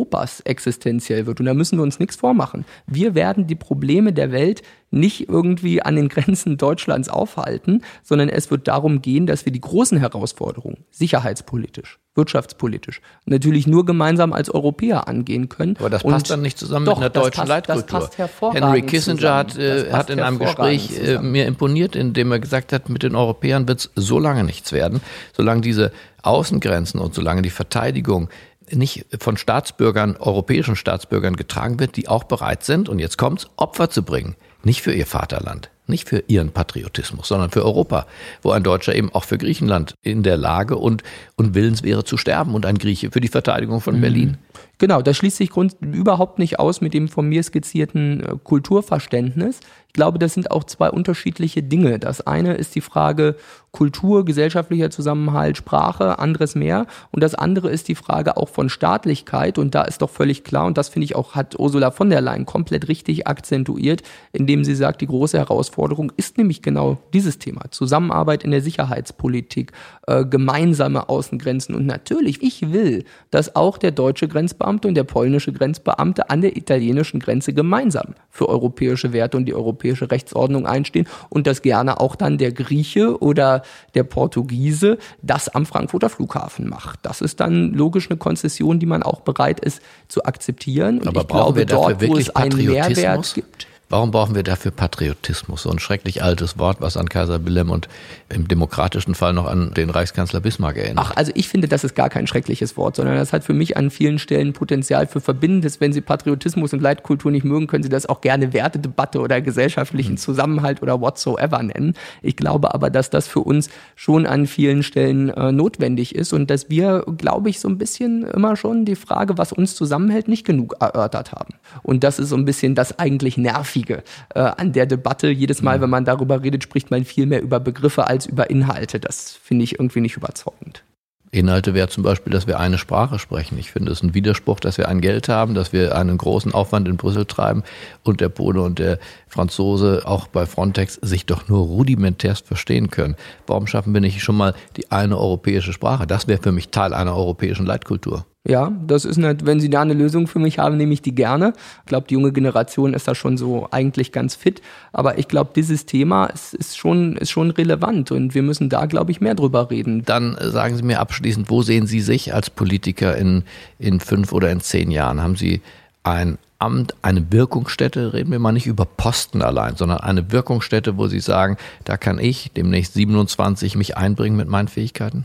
existenziell 0.44 1.26
wird. 1.26 1.40
Und 1.40 1.46
da 1.46 1.54
müssen 1.54 1.78
wir 1.78 1.82
uns 1.82 1.98
nichts 1.98 2.16
vormachen. 2.16 2.64
Wir 2.86 3.14
werden 3.14 3.46
die 3.46 3.54
Probleme 3.54 4.12
der 4.12 4.32
Welt 4.32 4.62
nicht 4.90 5.28
irgendwie 5.28 5.82
an 5.82 5.96
den 5.96 6.08
Grenzen 6.08 6.56
Deutschlands 6.56 7.08
aufhalten, 7.08 7.82
sondern 8.02 8.28
es 8.28 8.50
wird 8.50 8.68
darum 8.68 9.02
gehen, 9.02 9.26
dass 9.26 9.44
wir 9.44 9.52
die 9.52 9.60
großen 9.60 9.98
Herausforderungen 9.98 10.84
sicherheitspolitisch, 10.90 11.98
wirtschaftspolitisch 12.14 13.00
natürlich 13.26 13.66
nur 13.66 13.84
gemeinsam 13.84 14.32
als 14.32 14.50
Europäer 14.50 15.08
angehen 15.08 15.48
können. 15.48 15.76
Aber 15.80 15.90
das 15.90 16.02
passt 16.04 16.30
dann 16.30 16.42
nicht 16.42 16.58
zusammen 16.58 16.86
doch, 16.86 17.00
mit 17.00 17.16
einer 17.16 17.24
deutschen 17.24 17.40
passt- 17.40 17.48
Leitkultur. 17.48 17.82
Das 17.82 17.90
passt 18.06 18.18
hervorragend 18.18 18.64
Henry 18.64 18.82
Kissinger 18.82 19.18
zusammen. 19.18 19.38
hat, 19.38 19.58
äh, 19.58 19.82
hat 19.84 19.90
passt 19.90 20.10
in 20.10 20.20
einem 20.20 20.38
Gespräch 20.38 20.90
äh, 20.90 21.04
zusammen. 21.04 21.32
mir 21.32 21.46
imponiert, 21.46 21.96
indem 21.96 22.30
er 22.30 22.38
gesagt 22.38 22.72
hat, 22.72 22.88
mit 22.88 23.02
den 23.02 23.16
Europäern 23.16 23.66
wird 23.66 23.80
es 23.80 23.90
so 23.96 24.20
lange 24.20 24.44
nichts 24.44 24.72
werden, 24.72 25.00
solange 25.32 25.60
diese 25.60 25.90
Außengrenzen 26.22 27.00
und 27.00 27.14
solange 27.14 27.42
die 27.42 27.50
Verteidigung 27.50 28.28
nicht 28.70 29.06
von 29.20 29.36
Staatsbürgern, 29.36 30.16
europäischen 30.16 30.76
Staatsbürgern 30.76 31.36
getragen 31.36 31.80
wird, 31.80 31.96
die 31.96 32.08
auch 32.08 32.24
bereit 32.24 32.64
sind, 32.64 32.88
und 32.88 32.98
jetzt 32.98 33.18
kommt's, 33.18 33.48
Opfer 33.56 33.90
zu 33.90 34.02
bringen. 34.02 34.36
Nicht 34.62 34.80
für 34.80 34.94
ihr 34.94 35.06
Vaterland, 35.06 35.70
nicht 35.86 36.08
für 36.08 36.24
ihren 36.26 36.50
Patriotismus, 36.50 37.28
sondern 37.28 37.50
für 37.50 37.64
Europa, 37.64 38.06
wo 38.42 38.52
ein 38.52 38.62
Deutscher 38.62 38.94
eben 38.94 39.12
auch 39.12 39.24
für 39.24 39.36
Griechenland 39.36 39.94
in 40.02 40.22
der 40.22 40.38
Lage 40.38 40.76
und, 40.76 41.02
und 41.36 41.54
willens 41.54 41.82
wäre 41.82 42.04
zu 42.04 42.16
sterben 42.16 42.54
und 42.54 42.64
ein 42.64 42.78
Grieche 42.78 43.10
für 43.10 43.20
die 43.20 43.28
Verteidigung 43.28 43.80
von 43.80 44.00
Berlin. 44.00 44.38
Genau, 44.84 45.00
das 45.00 45.16
schließt 45.16 45.38
sich 45.38 45.48
grund 45.48 45.76
überhaupt 45.80 46.38
nicht 46.38 46.58
aus 46.58 46.82
mit 46.82 46.92
dem 46.92 47.08
von 47.08 47.26
mir 47.26 47.42
skizzierten 47.42 48.20
äh, 48.20 48.36
Kulturverständnis. 48.44 49.60
Ich 49.86 49.94
glaube, 49.94 50.18
das 50.18 50.34
sind 50.34 50.50
auch 50.50 50.64
zwei 50.64 50.90
unterschiedliche 50.90 51.62
Dinge. 51.62 51.98
Das 51.98 52.20
eine 52.20 52.52
ist 52.52 52.74
die 52.74 52.82
Frage 52.82 53.36
Kultur, 53.70 54.24
gesellschaftlicher 54.24 54.90
Zusammenhalt, 54.90 55.56
Sprache, 55.56 56.18
anderes 56.18 56.54
mehr. 56.54 56.86
Und 57.12 57.22
das 57.22 57.34
andere 57.34 57.70
ist 57.70 57.88
die 57.88 57.94
Frage 57.94 58.36
auch 58.36 58.48
von 58.48 58.68
Staatlichkeit. 58.68 59.56
Und 59.56 59.74
da 59.74 59.82
ist 59.82 60.02
doch 60.02 60.10
völlig 60.10 60.42
klar, 60.42 60.66
und 60.66 60.78
das 60.78 60.88
finde 60.88 61.04
ich 61.04 61.16
auch, 61.16 61.36
hat 61.36 61.58
Ursula 61.58 61.90
von 61.92 62.10
der 62.10 62.20
Leyen 62.20 62.44
komplett 62.44 62.88
richtig 62.88 63.28
akzentuiert, 63.28 64.02
indem 64.32 64.64
sie 64.64 64.74
sagt, 64.74 65.00
die 65.00 65.06
große 65.06 65.38
Herausforderung 65.38 66.12
ist 66.16 66.38
nämlich 66.38 66.60
genau 66.60 66.98
dieses 67.12 67.38
Thema. 67.38 67.62
Zusammenarbeit 67.70 68.44
in 68.44 68.50
der 68.50 68.62
Sicherheitspolitik, 68.62 69.72
äh, 70.06 70.24
gemeinsame 70.24 71.08
Außengrenzen. 71.08 71.74
Und 71.74 71.86
natürlich, 71.86 72.42
ich 72.42 72.72
will, 72.72 73.04
dass 73.30 73.54
auch 73.54 73.78
der 73.78 73.92
deutsche 73.92 74.28
Grenzbeamte 74.28 74.73
und 74.84 74.94
der 74.94 75.04
polnische 75.04 75.52
Grenzbeamte 75.52 76.30
an 76.30 76.40
der 76.40 76.56
italienischen 76.56 77.20
Grenze 77.20 77.52
gemeinsam 77.52 78.14
für 78.30 78.48
europäische 78.48 79.12
Werte 79.12 79.36
und 79.36 79.44
die 79.46 79.54
europäische 79.54 80.10
Rechtsordnung 80.10 80.66
einstehen 80.66 81.06
und 81.28 81.46
dass 81.46 81.62
gerne 81.62 82.00
auch 82.00 82.16
dann 82.16 82.38
der 82.38 82.52
Grieche 82.52 83.20
oder 83.22 83.62
der 83.94 84.04
Portugiese 84.04 84.98
das 85.22 85.48
am 85.48 85.66
Frankfurter 85.66 86.08
Flughafen 86.08 86.68
macht. 86.68 87.00
Das 87.02 87.20
ist 87.20 87.40
dann 87.40 87.72
logisch 87.72 88.10
eine 88.10 88.18
Konzession, 88.18 88.78
die 88.78 88.86
man 88.86 89.02
auch 89.02 89.20
bereit 89.20 89.60
ist 89.60 89.80
zu 90.08 90.24
akzeptieren. 90.24 90.98
Und 90.98 91.08
Aber 91.08 91.20
ich 91.22 91.26
brauchen 91.26 91.54
glaube, 91.54 91.58
wir 91.58 91.66
dafür 91.66 91.82
dort, 91.84 91.96
wo 91.96 92.00
wirklich 92.00 92.28
es 92.28 92.36
einen 92.36 92.56
Mehrwert 92.56 93.34
gibt. 93.34 93.66
Warum 93.90 94.10
brauchen 94.10 94.34
wir 94.34 94.42
dafür 94.42 94.70
Patriotismus? 94.70 95.62
So 95.62 95.70
ein 95.70 95.78
schrecklich 95.78 96.22
altes 96.22 96.58
Wort, 96.58 96.80
was 96.80 96.96
an 96.96 97.08
Kaiser 97.08 97.44
Wilhelm 97.44 97.70
und 97.70 97.88
im 98.28 98.48
demokratischen 98.48 99.14
Fall 99.14 99.32
noch 99.34 99.46
an 99.46 99.72
den 99.74 99.90
Reichskanzler 99.90 100.40
Bismarck 100.40 100.76
erinnert. 100.76 101.06
Ach, 101.08 101.16
also 101.16 101.32
ich 101.34 101.48
finde, 101.48 101.68
das 101.68 101.84
ist 101.84 101.94
gar 101.94 102.08
kein 102.08 102.26
schreckliches 102.26 102.76
Wort, 102.76 102.96
sondern 102.96 103.16
das 103.16 103.32
hat 103.32 103.44
für 103.44 103.52
mich 103.52 103.76
an 103.76 103.90
vielen 103.90 104.18
Stellen 104.18 104.52
Potenzial 104.52 105.06
für 105.06 105.20
Verbindendes. 105.20 105.80
Wenn 105.80 105.92
Sie 105.92 106.00
Patriotismus 106.00 106.72
und 106.72 106.80
Leitkultur 106.80 107.30
nicht 107.30 107.44
mögen, 107.44 107.66
können 107.66 107.82
Sie 107.82 107.88
das 107.88 108.06
auch 108.06 108.20
gerne 108.20 108.52
Wertedebatte 108.52 109.20
oder 109.20 109.40
gesellschaftlichen 109.40 110.16
Zusammenhalt 110.16 110.82
oder 110.82 111.00
whatsoever 111.00 111.62
nennen. 111.62 111.94
Ich 112.22 112.36
glaube 112.36 112.74
aber, 112.74 112.90
dass 112.90 113.10
das 113.10 113.28
für 113.28 113.40
uns 113.40 113.68
schon 113.96 114.26
an 114.26 114.46
vielen 114.46 114.82
Stellen 114.82 115.28
äh, 115.28 115.52
notwendig 115.52 116.14
ist 116.14 116.32
und 116.32 116.50
dass 116.50 116.70
wir, 116.70 117.04
glaube 117.18 117.50
ich, 117.50 117.60
so 117.60 117.68
ein 117.68 117.78
bisschen 117.78 118.24
immer 118.24 118.56
schon 118.56 118.86
die 118.86 118.96
Frage, 118.96 119.36
was 119.36 119.52
uns 119.52 119.76
zusammenhält, 119.76 120.26
nicht 120.26 120.44
genug 120.44 120.74
erörtert 120.80 121.32
haben. 121.32 121.54
Und 121.82 122.02
das 122.02 122.18
ist 122.18 122.30
so 122.30 122.36
ein 122.36 122.44
bisschen 122.44 122.74
das 122.74 122.98
eigentlich 122.98 123.36
Nervige 123.74 124.02
äh, 124.34 124.40
an 124.40 124.72
der 124.72 124.86
Debatte. 124.86 125.28
Jedes 125.28 125.62
Mal, 125.62 125.80
wenn 125.80 125.90
man 125.90 126.04
darüber 126.04 126.42
redet, 126.42 126.62
spricht 126.62 126.90
man 126.90 127.04
viel 127.04 127.26
mehr 127.26 127.42
über 127.42 127.60
Begriffe 127.60 128.06
als 128.06 128.26
über 128.26 128.50
Inhalte. 128.50 129.00
Das 129.00 129.32
finde 129.32 129.64
ich 129.64 129.78
irgendwie 129.78 130.00
nicht 130.00 130.16
überzeugend. 130.16 130.82
Inhalte 131.30 131.74
wäre 131.74 131.88
zum 131.88 132.04
Beispiel, 132.04 132.32
dass 132.32 132.46
wir 132.46 132.60
eine 132.60 132.78
Sprache 132.78 133.18
sprechen. 133.18 133.58
Ich 133.58 133.72
finde 133.72 133.90
es 133.90 134.04
ein 134.04 134.14
Widerspruch, 134.14 134.60
dass 134.60 134.78
wir 134.78 134.88
ein 134.88 135.00
Geld 135.00 135.28
haben, 135.28 135.54
dass 135.54 135.72
wir 135.72 135.98
einen 135.98 136.16
großen 136.16 136.54
Aufwand 136.54 136.86
in 136.86 136.96
Brüssel 136.96 137.24
treiben 137.24 137.64
und 138.04 138.20
der 138.20 138.28
Pole 138.28 138.62
und 138.62 138.78
der 138.78 139.00
Franzose 139.26 140.02
auch 140.04 140.28
bei 140.28 140.46
Frontex 140.46 140.94
sich 141.02 141.26
doch 141.26 141.48
nur 141.48 141.66
rudimentärst 141.66 142.46
verstehen 142.46 142.88
können. 142.88 143.16
Warum 143.48 143.66
schaffen 143.66 143.92
wir 143.92 144.00
nicht 144.00 144.22
schon 144.22 144.36
mal 144.36 144.54
die 144.76 144.92
eine 144.92 145.18
europäische 145.18 145.72
Sprache? 145.72 146.06
Das 146.06 146.28
wäre 146.28 146.40
für 146.40 146.52
mich 146.52 146.68
Teil 146.68 146.94
einer 146.94 147.16
europäischen 147.16 147.66
Leitkultur. 147.66 148.24
Ja, 148.46 148.70
das 148.86 149.06
ist 149.06 149.16
nicht, 149.16 149.46
wenn 149.46 149.58
Sie 149.58 149.70
da 149.70 149.80
eine 149.80 149.94
Lösung 149.94 150.26
für 150.26 150.38
mich 150.38 150.58
haben, 150.58 150.76
nehme 150.76 150.92
ich 150.92 151.00
die 151.00 151.14
gerne. 151.14 151.54
Ich 151.80 151.86
glaube, 151.86 152.06
die 152.08 152.12
junge 152.12 152.30
Generation 152.30 152.92
ist 152.92 153.08
da 153.08 153.14
schon 153.14 153.38
so 153.38 153.68
eigentlich 153.70 154.12
ganz 154.12 154.34
fit. 154.34 154.60
Aber 154.92 155.16
ich 155.16 155.28
glaube, 155.28 155.52
dieses 155.56 155.86
Thema 155.86 156.26
ist, 156.26 156.52
ist, 156.52 156.76
schon, 156.76 157.16
ist 157.16 157.30
schon 157.30 157.50
relevant 157.50 158.10
und 158.10 158.34
wir 158.34 158.42
müssen 158.42 158.68
da, 158.68 158.84
glaube 158.84 159.12
ich, 159.12 159.22
mehr 159.22 159.34
drüber 159.34 159.70
reden. 159.70 160.02
Dann 160.04 160.36
äh, 160.36 160.50
sagen 160.50 160.76
Sie 160.76 160.82
mir 160.82 161.00
abschließend, 161.00 161.48
wo 161.48 161.62
sehen 161.62 161.86
Sie 161.86 162.00
sich 162.00 162.34
als 162.34 162.50
Politiker 162.50 163.16
in, 163.16 163.44
in 163.78 163.98
fünf 163.98 164.30
oder 164.30 164.50
in 164.50 164.60
zehn 164.60 164.90
Jahren? 164.90 165.22
Haben 165.22 165.36
Sie 165.36 165.62
ein 166.02 166.36
Amt, 166.58 166.94
eine 167.00 167.32
Wirkungsstätte, 167.32 168.12
reden 168.12 168.30
wir 168.30 168.38
mal 168.38 168.52
nicht 168.52 168.66
über 168.66 168.84
Posten 168.84 169.40
allein, 169.40 169.76
sondern 169.76 169.98
eine 170.00 170.30
Wirkungsstätte, 170.32 170.98
wo 170.98 171.08
Sie 171.08 171.20
sagen, 171.20 171.56
da 171.84 171.96
kann 171.96 172.18
ich 172.18 172.52
demnächst 172.54 172.92
27 172.92 173.74
mich 173.76 173.96
einbringen 173.96 174.36
mit 174.36 174.48
meinen 174.48 174.68
Fähigkeiten? 174.68 175.24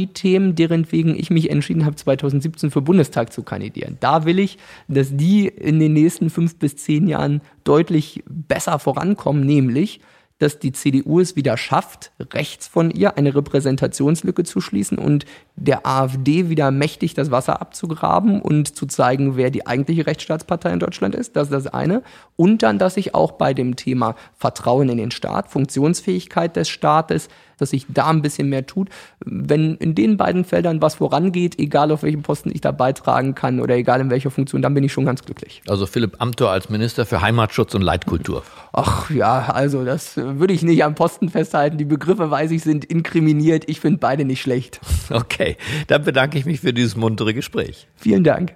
Die 0.00 0.12
Themen, 0.12 0.54
deren 0.54 0.90
wegen 0.92 1.14
ich 1.14 1.30
mich 1.30 1.50
entschieden 1.50 1.84
habe, 1.84 1.96
2017 1.96 2.70
für 2.70 2.80
Bundestag 2.80 3.32
zu 3.32 3.42
kandidieren. 3.42 3.98
Da 4.00 4.24
will 4.24 4.38
ich, 4.38 4.58
dass 4.88 5.14
die 5.16 5.46
in 5.48 5.78
den 5.78 5.92
nächsten 5.92 6.30
fünf 6.30 6.56
bis 6.56 6.76
zehn 6.76 7.06
Jahren 7.06 7.42
deutlich 7.64 8.22
besser 8.26 8.78
vorankommen, 8.78 9.44
nämlich 9.44 10.00
dass 10.40 10.58
die 10.58 10.72
CDU 10.72 11.20
es 11.20 11.36
wieder 11.36 11.56
schafft, 11.56 12.10
rechts 12.32 12.66
von 12.66 12.90
ihr 12.90 13.16
eine 13.16 13.34
Repräsentationslücke 13.34 14.42
zu 14.42 14.60
schließen 14.60 14.98
und 14.98 15.26
der 15.54 15.86
AfD 15.86 16.48
wieder 16.48 16.70
mächtig 16.70 17.14
das 17.14 17.30
Wasser 17.30 17.60
abzugraben 17.60 18.40
und 18.40 18.74
zu 18.74 18.86
zeigen, 18.86 19.36
wer 19.36 19.50
die 19.50 19.66
eigentliche 19.66 20.06
Rechtsstaatspartei 20.06 20.72
in 20.72 20.80
Deutschland 20.80 21.14
ist. 21.14 21.36
Das 21.36 21.48
ist 21.48 21.52
das 21.52 21.66
eine. 21.66 22.02
Und 22.36 22.62
dann, 22.62 22.78
dass 22.78 22.96
ich 22.96 23.14
auch 23.14 23.32
bei 23.32 23.52
dem 23.52 23.76
Thema 23.76 24.16
Vertrauen 24.34 24.88
in 24.88 24.96
den 24.96 25.10
Staat, 25.10 25.50
Funktionsfähigkeit 25.50 26.56
des 26.56 26.70
Staates, 26.70 27.28
dass 27.60 27.70
sich 27.70 27.86
da 27.88 28.08
ein 28.08 28.22
bisschen 28.22 28.48
mehr 28.48 28.66
tut. 28.66 28.88
Wenn 29.20 29.76
in 29.76 29.94
den 29.94 30.16
beiden 30.16 30.44
Feldern 30.44 30.80
was 30.80 30.96
vorangeht, 30.96 31.58
egal 31.58 31.92
auf 31.92 32.02
welchem 32.02 32.22
Posten 32.22 32.50
ich 32.50 32.62
da 32.62 32.72
beitragen 32.72 33.34
kann 33.34 33.60
oder 33.60 33.76
egal 33.76 34.00
in 34.00 34.10
welcher 34.10 34.30
Funktion, 34.30 34.62
dann 34.62 34.74
bin 34.74 34.82
ich 34.82 34.92
schon 34.92 35.04
ganz 35.04 35.22
glücklich. 35.22 35.62
Also 35.68 35.86
Philipp 35.86 36.16
Amthor 36.18 36.50
als 36.50 36.70
Minister 36.70 37.04
für 37.04 37.20
Heimatschutz 37.20 37.74
und 37.74 37.82
Leitkultur. 37.82 38.42
Ach 38.72 39.10
ja, 39.10 39.50
also 39.52 39.84
das 39.84 40.16
würde 40.38 40.54
ich 40.54 40.62
nicht 40.62 40.84
am 40.84 40.94
Posten 40.94 41.28
festhalten. 41.28 41.78
Die 41.78 41.84
Begriffe, 41.84 42.30
weiß 42.30 42.50
ich, 42.52 42.62
sind 42.62 42.84
inkriminiert. 42.84 43.64
Ich 43.68 43.80
finde 43.80 43.98
beide 43.98 44.24
nicht 44.24 44.40
schlecht. 44.40 44.80
Okay, 45.10 45.56
dann 45.88 46.04
bedanke 46.04 46.38
ich 46.38 46.46
mich 46.46 46.60
für 46.60 46.72
dieses 46.72 46.94
muntere 46.94 47.34
Gespräch. 47.34 47.88
Vielen 47.96 48.22
Dank. 48.22 48.54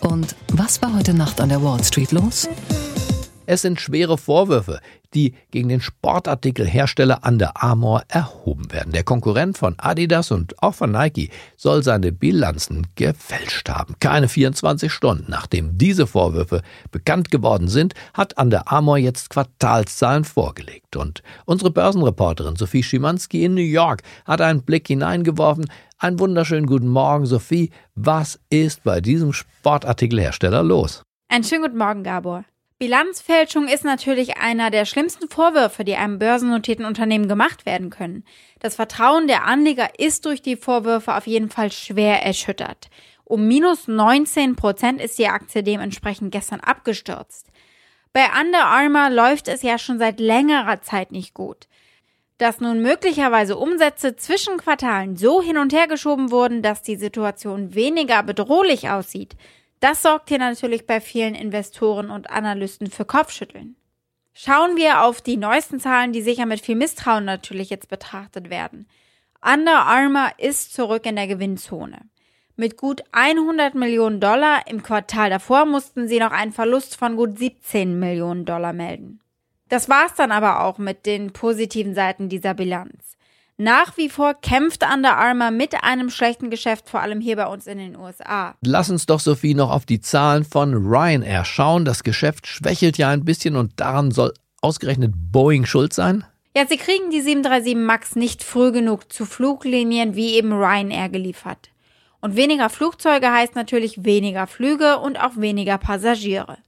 Und 0.00 0.34
was 0.52 0.82
war 0.82 0.96
heute 0.96 1.14
Nacht 1.14 1.40
an 1.40 1.48
der 1.48 1.62
Wall 1.62 1.82
Street 1.84 2.10
los? 2.10 2.48
Es 3.46 3.62
sind 3.62 3.80
schwere 3.80 4.18
Vorwürfe, 4.18 4.80
die 5.14 5.34
gegen 5.50 5.68
den 5.68 5.80
Sportartikelhersteller 5.80 7.20
Under 7.26 7.62
Armour 7.62 8.02
erhoben 8.08 8.72
werden. 8.72 8.92
Der 8.92 9.02
Konkurrent 9.02 9.58
von 9.58 9.74
Adidas 9.78 10.30
und 10.30 10.62
auch 10.62 10.74
von 10.74 10.92
Nike 10.92 11.30
soll 11.56 11.82
seine 11.82 12.12
Bilanzen 12.12 12.86
gefälscht 12.94 13.68
haben. 13.68 13.96
Keine 14.00 14.28
24 14.28 14.92
Stunden 14.92 15.26
nachdem 15.28 15.76
diese 15.76 16.06
Vorwürfe 16.06 16.62
bekannt 16.90 17.30
geworden 17.30 17.68
sind, 17.68 17.94
hat 18.14 18.38
Under 18.40 18.70
Armour 18.70 18.98
jetzt 18.98 19.30
Quartalszahlen 19.30 20.24
vorgelegt. 20.24 20.96
Und 20.96 21.22
unsere 21.44 21.70
Börsenreporterin 21.70 22.56
Sophie 22.56 22.82
Schimanski 22.82 23.44
in 23.44 23.54
New 23.54 23.60
York 23.60 24.02
hat 24.24 24.40
einen 24.40 24.62
Blick 24.62 24.86
hineingeworfen. 24.86 25.66
Einen 25.98 26.18
wunderschönen 26.18 26.66
guten 26.66 26.88
Morgen, 26.88 27.26
Sophie. 27.26 27.70
Was 27.94 28.40
ist 28.50 28.82
bei 28.84 29.00
diesem 29.00 29.32
Sportartikelhersteller 29.32 30.62
los? 30.62 31.02
Einen 31.28 31.44
schönen 31.44 31.62
guten 31.62 31.78
Morgen, 31.78 32.02
Gabor. 32.02 32.44
Bilanzfälschung 32.82 33.68
ist 33.68 33.84
natürlich 33.84 34.38
einer 34.38 34.68
der 34.72 34.86
schlimmsten 34.86 35.28
Vorwürfe, 35.28 35.84
die 35.84 35.94
einem 35.94 36.18
börsennotierten 36.18 36.84
Unternehmen 36.84 37.28
gemacht 37.28 37.64
werden 37.64 37.90
können. 37.90 38.24
Das 38.58 38.74
Vertrauen 38.74 39.28
der 39.28 39.44
Anleger 39.44 40.00
ist 40.00 40.26
durch 40.26 40.42
die 40.42 40.56
Vorwürfe 40.56 41.14
auf 41.14 41.28
jeden 41.28 41.48
Fall 41.48 41.70
schwer 41.70 42.24
erschüttert. 42.24 42.90
Um 43.22 43.46
minus 43.46 43.86
19 43.86 44.56
Prozent 44.56 45.00
ist 45.00 45.16
die 45.16 45.28
Aktie 45.28 45.62
dementsprechend 45.62 46.32
gestern 46.32 46.58
abgestürzt. 46.58 47.52
Bei 48.12 48.24
Under 48.40 48.64
Armour 48.64 49.10
läuft 49.10 49.46
es 49.46 49.62
ja 49.62 49.78
schon 49.78 50.00
seit 50.00 50.18
längerer 50.18 50.82
Zeit 50.82 51.12
nicht 51.12 51.34
gut. 51.34 51.68
Dass 52.38 52.58
nun 52.58 52.82
möglicherweise 52.82 53.56
Umsätze 53.58 54.16
zwischen 54.16 54.56
Quartalen 54.56 55.14
so 55.14 55.40
hin 55.40 55.56
und 55.56 55.72
her 55.72 55.86
geschoben 55.86 56.32
wurden, 56.32 56.62
dass 56.62 56.82
die 56.82 56.96
Situation 56.96 57.76
weniger 57.76 58.24
bedrohlich 58.24 58.88
aussieht, 58.90 59.36
das 59.82 60.02
sorgt 60.02 60.28
hier 60.28 60.38
natürlich 60.38 60.86
bei 60.86 61.00
vielen 61.00 61.34
Investoren 61.34 62.10
und 62.10 62.30
Analysten 62.30 62.90
für 62.90 63.04
Kopfschütteln. 63.04 63.76
Schauen 64.32 64.76
wir 64.76 65.02
auf 65.02 65.20
die 65.20 65.36
neuesten 65.36 65.80
Zahlen, 65.80 66.12
die 66.12 66.22
sicher 66.22 66.46
mit 66.46 66.60
viel 66.60 66.76
Misstrauen 66.76 67.24
natürlich 67.24 67.68
jetzt 67.68 67.88
betrachtet 67.88 68.48
werden. 68.48 68.86
Under 69.44 69.84
Armour 69.84 70.30
ist 70.38 70.72
zurück 70.72 71.04
in 71.04 71.16
der 71.16 71.26
Gewinnzone. 71.26 71.98
Mit 72.54 72.76
gut 72.76 73.02
100 73.12 73.74
Millionen 73.74 74.20
Dollar 74.20 74.66
im 74.68 74.82
Quartal 74.82 75.30
davor 75.30 75.66
mussten 75.66 76.06
sie 76.06 76.20
noch 76.20 76.30
einen 76.30 76.52
Verlust 76.52 76.96
von 76.96 77.16
gut 77.16 77.38
17 77.38 77.98
Millionen 77.98 78.44
Dollar 78.44 78.72
melden. 78.72 79.20
Das 79.68 79.88
war's 79.88 80.14
dann 80.14 80.30
aber 80.30 80.64
auch 80.64 80.78
mit 80.78 81.06
den 81.06 81.32
positiven 81.32 81.94
Seiten 81.94 82.28
dieser 82.28 82.54
Bilanz. 82.54 83.16
Nach 83.62 83.96
wie 83.96 84.08
vor 84.08 84.34
kämpft 84.34 84.82
Under 84.82 85.16
Armour 85.16 85.52
mit 85.52 85.84
einem 85.84 86.10
schlechten 86.10 86.50
Geschäft, 86.50 86.90
vor 86.90 87.00
allem 87.00 87.20
hier 87.20 87.36
bei 87.36 87.46
uns 87.46 87.68
in 87.68 87.78
den 87.78 87.96
USA. 87.96 88.56
Lass 88.60 88.90
uns 88.90 89.06
doch, 89.06 89.20
Sophie, 89.20 89.54
noch 89.54 89.70
auf 89.70 89.86
die 89.86 90.00
Zahlen 90.00 90.42
von 90.42 90.74
Ryanair 90.74 91.44
schauen. 91.44 91.84
Das 91.84 92.02
Geschäft 92.02 92.48
schwächelt 92.48 92.98
ja 92.98 93.10
ein 93.10 93.24
bisschen 93.24 93.54
und 93.54 93.78
daran 93.78 94.10
soll 94.10 94.34
ausgerechnet 94.62 95.12
Boeing 95.14 95.64
schuld 95.64 95.92
sein? 95.92 96.24
Ja, 96.56 96.66
sie 96.66 96.76
kriegen 96.76 97.10
die 97.10 97.20
737 97.20 97.76
MAX 97.76 98.16
nicht 98.16 98.42
früh 98.42 98.72
genug 98.72 99.12
zu 99.12 99.26
Fluglinien 99.26 100.16
wie 100.16 100.34
eben 100.34 100.52
Ryanair 100.52 101.08
geliefert. 101.08 101.70
Und 102.20 102.34
weniger 102.34 102.68
Flugzeuge 102.68 103.30
heißt 103.30 103.54
natürlich 103.54 104.04
weniger 104.04 104.48
Flüge 104.48 104.98
und 104.98 105.20
auch 105.20 105.36
weniger 105.36 105.78
Passagiere. 105.78 106.58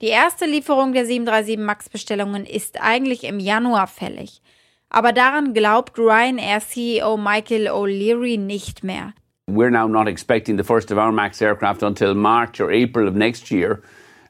Die 0.00 0.08
erste 0.08 0.46
Lieferung 0.46 0.94
der 0.94 1.06
737 1.06 1.64
MAX 1.64 1.88
Bestellungen 1.88 2.44
ist 2.44 2.82
eigentlich 2.82 3.22
im 3.22 3.38
Januar 3.38 3.86
fällig. 3.86 4.42
Aber 4.94 5.12
daran 5.12 5.54
glaubt 5.54 5.98
Ryanair 5.98 6.60
CEO 6.60 7.16
Michael 7.16 7.66
O'Leary 7.66 8.36
nicht 8.36 8.84
mehr. 8.84 9.12
We're 9.48 9.72
now 9.72 9.88
not 9.88 10.06
expecting 10.06 10.56
the 10.56 10.62
first 10.62 10.92
of 10.92 10.98
our 10.98 11.10
MAX 11.10 11.42
aircraft 11.42 11.82
until 11.82 12.14
March 12.14 12.60
or 12.60 12.70
April 12.70 13.08
of 13.08 13.16
next 13.16 13.50
year, 13.50 13.82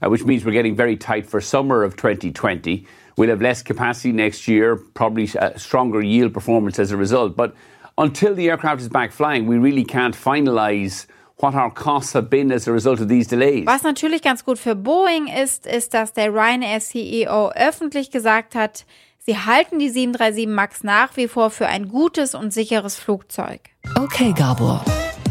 uh, 0.03 0.09
which 0.09 0.24
means 0.24 0.42
we're 0.42 0.53
getting 0.53 0.74
very 0.74 0.96
tight 0.96 1.27
for 1.27 1.42
summer 1.42 1.85
of 1.85 1.96
2020. 1.96 2.87
We'll 3.18 3.29
have 3.29 3.42
less 3.42 3.62
capacity 3.62 4.12
next 4.12 4.48
year, 4.48 4.77
probably 4.94 5.29
a 5.38 5.59
stronger 5.59 6.00
yield 6.00 6.33
performance 6.33 6.79
as 6.79 6.92
a 6.92 6.96
result. 6.96 7.37
But 7.37 7.55
until 7.98 8.35
the 8.35 8.48
aircraft 8.48 8.81
is 8.81 8.88
back 8.88 9.12
flying, 9.12 9.46
we 9.46 9.59
really 9.59 9.85
can't 9.85 10.16
finalize 10.16 11.05
what 11.37 11.55
our 11.55 11.70
costs 11.70 12.14
have 12.14 12.31
been 12.31 12.50
as 12.50 12.66
a 12.66 12.72
result 12.72 13.00
of 13.00 13.09
these 13.09 13.27
delays. 13.27 13.66
Was 13.66 13.83
natürlich 13.83 14.22
ganz 14.22 14.42
gut 14.42 14.59
für 14.59 14.74
Boeing 14.74 15.29
ist, 15.29 15.66
ist, 15.66 15.92
dass 15.92 16.14
der 16.14 16.33
Ryanair 16.33 16.81
CEO 16.81 17.53
öffentlich 17.55 18.11
gesagt 18.11 18.55
hat, 18.55 18.87
Sie 19.26 19.38
halten 19.38 19.78
die 19.78 19.88
737 19.88 20.46
MAX 20.46 20.84
nach 20.84 21.16
wie 21.16 21.28
vor 21.28 21.50
für 21.50 21.66
ein 21.66 21.88
gutes 21.88 22.34
und 22.34 22.52
sicheres 22.52 22.96
Flugzeug. 22.96 23.60
Okay, 23.98 24.34
Gabor. 24.37 24.84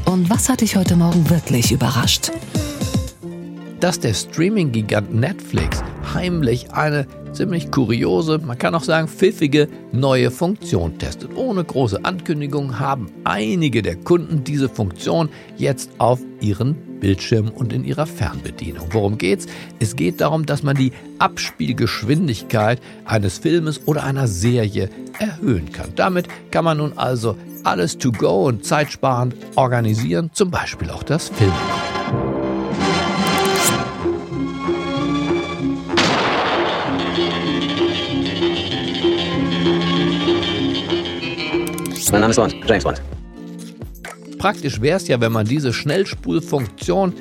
Und 0.06 0.32
was 0.32 0.50
hat 0.50 0.62
dich 0.62 0.76
heute 0.76 0.96
Morgen 0.96 1.30
wirklich 1.30 1.72
überrascht? 1.72 2.32
Dass 3.84 4.00
der 4.00 4.14
Streaming-Gigant 4.14 5.14
Netflix 5.14 5.84
heimlich 6.14 6.72
eine 6.72 7.06
ziemlich 7.34 7.70
kuriose, 7.70 8.38
man 8.38 8.58
kann 8.58 8.74
auch 8.76 8.84
sagen 8.86 9.10
pfiffige 9.10 9.68
neue 9.92 10.32
Funktion 10.32 10.98
testet. 10.98 11.36
Ohne 11.36 11.66
große 11.66 12.06
Ankündigung 12.06 12.80
haben 12.80 13.12
einige 13.26 13.82
der 13.82 13.98
Kunden 13.98 14.46
diese 14.46 14.70
Funktion 14.70 15.28
jetzt 15.58 15.90
auf 15.98 16.22
ihren 16.40 16.76
Bildschirm 17.02 17.50
und 17.50 17.74
in 17.74 17.84
ihrer 17.84 18.06
Fernbedienung. 18.06 18.88
Worum 18.92 19.18
geht's? 19.18 19.48
Es 19.82 19.98
geht 19.98 20.22
darum, 20.22 20.46
dass 20.46 20.64
man 20.64 20.78
die 20.78 20.94
Abspielgeschwindigkeit 21.20 22.80
eines 23.04 23.40
Filmes 23.40 23.86
oder 23.86 24.06
einer 24.06 24.30
Serie 24.30 24.90
erhöhen 25.20 25.74
kann. 25.74 25.90
Damit 25.98 26.30
kann 26.52 26.64
man 26.64 26.78
nun 26.78 26.98
also 26.98 27.36
alles 27.66 27.98
to 27.98 28.14
go 28.14 28.46
und 28.48 28.64
zeitsparend 28.64 29.36
organisieren, 29.58 30.30
zum 30.32 30.52
Beispiel 30.52 30.90
auch 30.90 31.04
das 31.04 31.28
Filmen. 31.28 32.33
Mein 42.14 42.22
Name 42.22 42.30
ist 42.30 42.38
Bond, 42.38 42.56
James 42.68 42.84
Bond. 42.84 43.02
Praktisch 44.38 44.80
wäre 44.80 44.98
es 44.98 45.08
ja, 45.08 45.20
wenn 45.20 45.32
man 45.32 45.48
diese 45.48 45.74
Schnellspulfunktion 45.74 47.12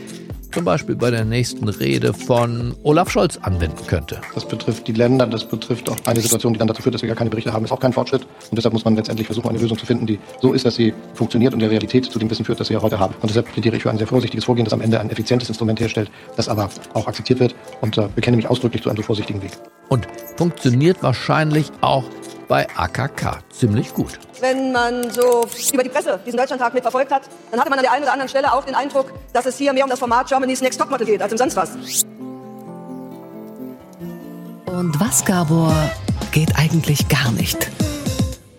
zum 0.53 0.65
Beispiel 0.65 0.97
bei 0.97 1.11
der 1.11 1.25
nächsten 1.25 1.69
Rede 1.69 2.13
von 2.13 2.75
Olaf 2.83 3.11
Scholz 3.11 3.39
anwenden 3.43 3.87
könnte. 3.87 4.21
Das 4.35 4.47
betrifft 4.47 4.87
die 4.87 4.93
Länder, 4.93 5.27
das 5.27 5.45
betrifft 5.45 5.89
auch 5.89 5.97
eine 6.05 6.21
Situation, 6.21 6.53
die 6.53 6.59
dann 6.59 6.69
dazu 6.69 6.83
führt, 6.83 6.95
dass 6.95 7.03
wir 7.03 7.09
gar 7.09 7.17
keine 7.17 7.31
Berichte 7.31 7.53
haben, 7.53 7.65
ist 7.65 7.73
auch 7.73 7.81
kein 7.81 7.93
Fortschritt. 7.93 8.23
Und 8.23 8.57
deshalb 8.57 8.73
muss 8.75 8.85
man 8.85 8.95
letztendlich 8.97 9.27
versuchen, 9.27 9.49
eine 9.49 9.59
Lösung 9.59 9.79
zu 9.79 9.87
finden, 9.87 10.07
die 10.07 10.19
so 10.41 10.53
ist, 10.53 10.65
dass 10.65 10.75
sie 10.75 10.93
funktioniert 11.15 11.55
und 11.55 11.61
der 11.61 11.71
Realität 11.71 12.05
zu 12.05 12.19
dem 12.19 12.31
Wissen 12.31 12.45
führt, 12.45 12.61
das 12.61 12.71
wir 12.71 12.81
heute 12.83 12.99
haben. 12.99 13.15
Und 13.21 13.31
deshalb 13.31 13.51
plädiere 13.51 13.77
ich 13.77 13.83
für 13.83 13.91
ein 13.91 13.99
sehr 13.99 14.07
vorsichtiges 14.07 14.45
Vorgehen, 14.45 14.65
das 14.65 14.75
am 14.75 14.81
Ende 14.81 15.01
ein 15.01 15.11
effizientes 15.11 15.49
Instrument 15.49 15.81
herstellt, 15.81 16.11
das 16.37 16.49
aber 16.49 16.69
auch 16.95 17.07
akzeptiert 17.07 17.41
wird 17.41 17.55
und 17.81 17.97
äh, 17.99 18.09
bekenne 18.15 18.37
mich 18.37 18.49
ausdrücklich 18.49 18.83
zu 18.83 18.91
einem 18.91 18.99
so 18.99 19.03
vorsichtigen 19.03 19.43
Weg. 19.43 19.53
Und 19.89 20.07
funktioniert 20.37 21.03
wahrscheinlich 21.03 21.71
auch 21.81 22.05
bei 22.53 22.69
AKK 22.77 23.39
ziemlich 23.51 23.95
gut. 23.95 24.19
Wenn 24.41 24.73
man 24.73 25.11
so 25.11 25.47
über 25.73 25.83
die 25.83 25.89
Presse 25.89 26.21
diesen 26.27 26.37
Deutschlandtag 26.37 26.75
mitverfolgt 26.75 27.11
hat, 27.11 27.23
dann 27.51 27.59
hatte 27.59 27.71
man 27.71 27.79
an 27.79 27.83
der 27.83 27.93
einen 27.93 28.03
oder 28.03 28.13
anderen 28.13 28.29
Stelle 28.29 28.53
auch 28.53 28.67
den 28.67 28.75
Eindruck, 28.75 29.11
dass 29.33 29.47
es 29.47 29.57
hier 29.57 29.73
mehr 29.73 29.85
um 29.85 29.89
das 29.89 29.99
Format 29.99 30.29
Germany's 30.29 30.61
Next 30.61 30.79
Topmodel 30.79 31.07
geht 31.07 31.23
als 31.23 31.33
um 31.33 31.39
sonst 31.39 31.57
was. 31.57 31.71
Und 34.67 35.01
was, 35.01 35.25
Gabor, 35.25 35.75
geht 36.31 36.55
eigentlich 36.55 37.09
gar 37.09 37.33
nicht? 37.33 37.71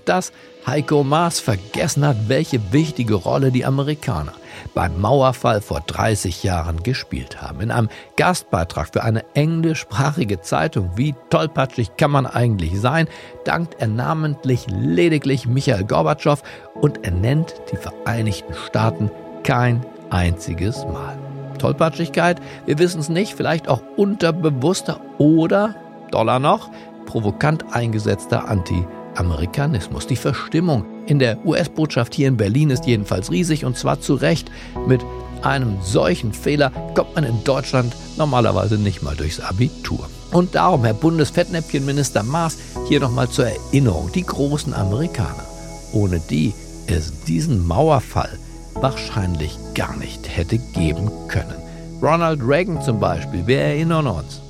Dass 0.05 0.31
Heiko 0.65 1.03
Maas 1.03 1.41
vergessen 1.41 2.05
hat, 2.07 2.29
welche 2.29 2.71
wichtige 2.71 3.15
Rolle 3.15 3.51
die 3.51 3.65
Amerikaner 3.65 4.33
beim 4.73 4.99
Mauerfall 5.01 5.61
vor 5.61 5.81
30 5.81 6.43
Jahren 6.43 6.83
gespielt 6.83 7.41
haben. 7.41 7.59
In 7.59 7.69
einem 7.69 7.89
Gastbeitrag 8.15 8.89
für 8.93 9.03
eine 9.03 9.25
englischsprachige 9.33 10.41
Zeitung, 10.41 10.91
wie 10.95 11.15
tollpatschig 11.29 11.97
kann 11.97 12.11
man 12.11 12.25
eigentlich 12.25 12.79
sein, 12.79 13.07
dankt 13.43 13.75
er 13.79 13.87
namentlich 13.87 14.65
lediglich 14.69 15.47
Michael 15.47 15.83
Gorbatschow 15.83 16.41
und 16.75 17.03
er 17.03 17.11
nennt 17.11 17.53
die 17.71 17.77
Vereinigten 17.77 18.53
Staaten 18.53 19.11
kein 19.43 19.85
einziges 20.11 20.85
Mal. 20.85 21.17
Tollpatschigkeit, 21.59 22.41
wir 22.65 22.79
wissen 22.79 23.01
es 23.01 23.09
nicht, 23.09 23.35
vielleicht 23.35 23.67
auch 23.67 23.81
unterbewusster 23.97 25.01
oder, 25.17 25.75
doller 26.11 26.39
noch, 26.39 26.71
provokant 27.05 27.75
eingesetzter 27.75 28.47
Anti- 28.47 28.87
Amerikanismus. 29.15 30.07
Die 30.07 30.15
Verstimmung 30.15 30.85
in 31.05 31.19
der 31.19 31.45
US-Botschaft 31.45 32.13
hier 32.15 32.27
in 32.27 32.37
Berlin 32.37 32.69
ist 32.69 32.85
jedenfalls 32.85 33.31
riesig 33.31 33.65
und 33.65 33.77
zwar 33.77 33.99
zu 33.99 34.15
Recht. 34.15 34.49
Mit 34.87 35.03
einem 35.41 35.77
solchen 35.81 36.33
Fehler 36.33 36.71
kommt 36.95 37.15
man 37.15 37.23
in 37.23 37.43
Deutschland 37.43 37.95
normalerweise 38.17 38.77
nicht 38.77 39.03
mal 39.03 39.15
durchs 39.15 39.39
Abitur. 39.39 40.09
Und 40.31 40.55
darum, 40.55 40.83
Herr 40.83 40.93
Bundesfettnäpfchenminister 40.93 42.23
Maas, 42.23 42.57
hier 42.87 42.99
nochmal 42.99 43.29
zur 43.29 43.47
Erinnerung, 43.47 44.11
die 44.13 44.25
großen 44.25 44.73
Amerikaner, 44.73 45.45
ohne 45.91 46.19
die 46.19 46.53
es 46.87 47.23
diesen 47.25 47.65
Mauerfall 47.67 48.39
wahrscheinlich 48.73 49.57
gar 49.75 49.95
nicht 49.97 50.27
hätte 50.35 50.57
geben 50.57 51.11
können. 51.27 51.55
Ronald 52.01 52.41
Reagan 52.45 52.81
zum 52.81 52.99
Beispiel, 52.99 53.45
wir 53.45 53.59
erinnern 53.59 54.07
uns. 54.07 54.41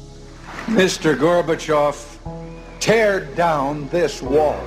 Mr. 0.67 1.13
Gorbachev, 1.15 2.12
Tear 2.83 3.21
down 3.37 3.87
this 3.91 4.21
wall. 4.21 4.59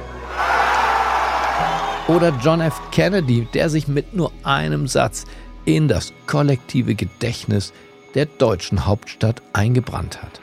Oder 2.09 2.33
John 2.43 2.63
F. 2.63 2.81
Kennedy, 2.91 3.47
der 3.53 3.69
sich 3.69 3.89
mit 3.89 4.15
nur 4.15 4.33
einem 4.43 4.87
Satz 4.87 5.27
in 5.67 5.87
das 5.87 6.15
kollektive 6.27 6.95
Gedächtnis 6.95 7.75
der 8.15 8.25
deutschen 8.25 8.87
Hauptstadt 8.87 9.43
eingebrannt 9.53 10.23
hat. 10.23 10.41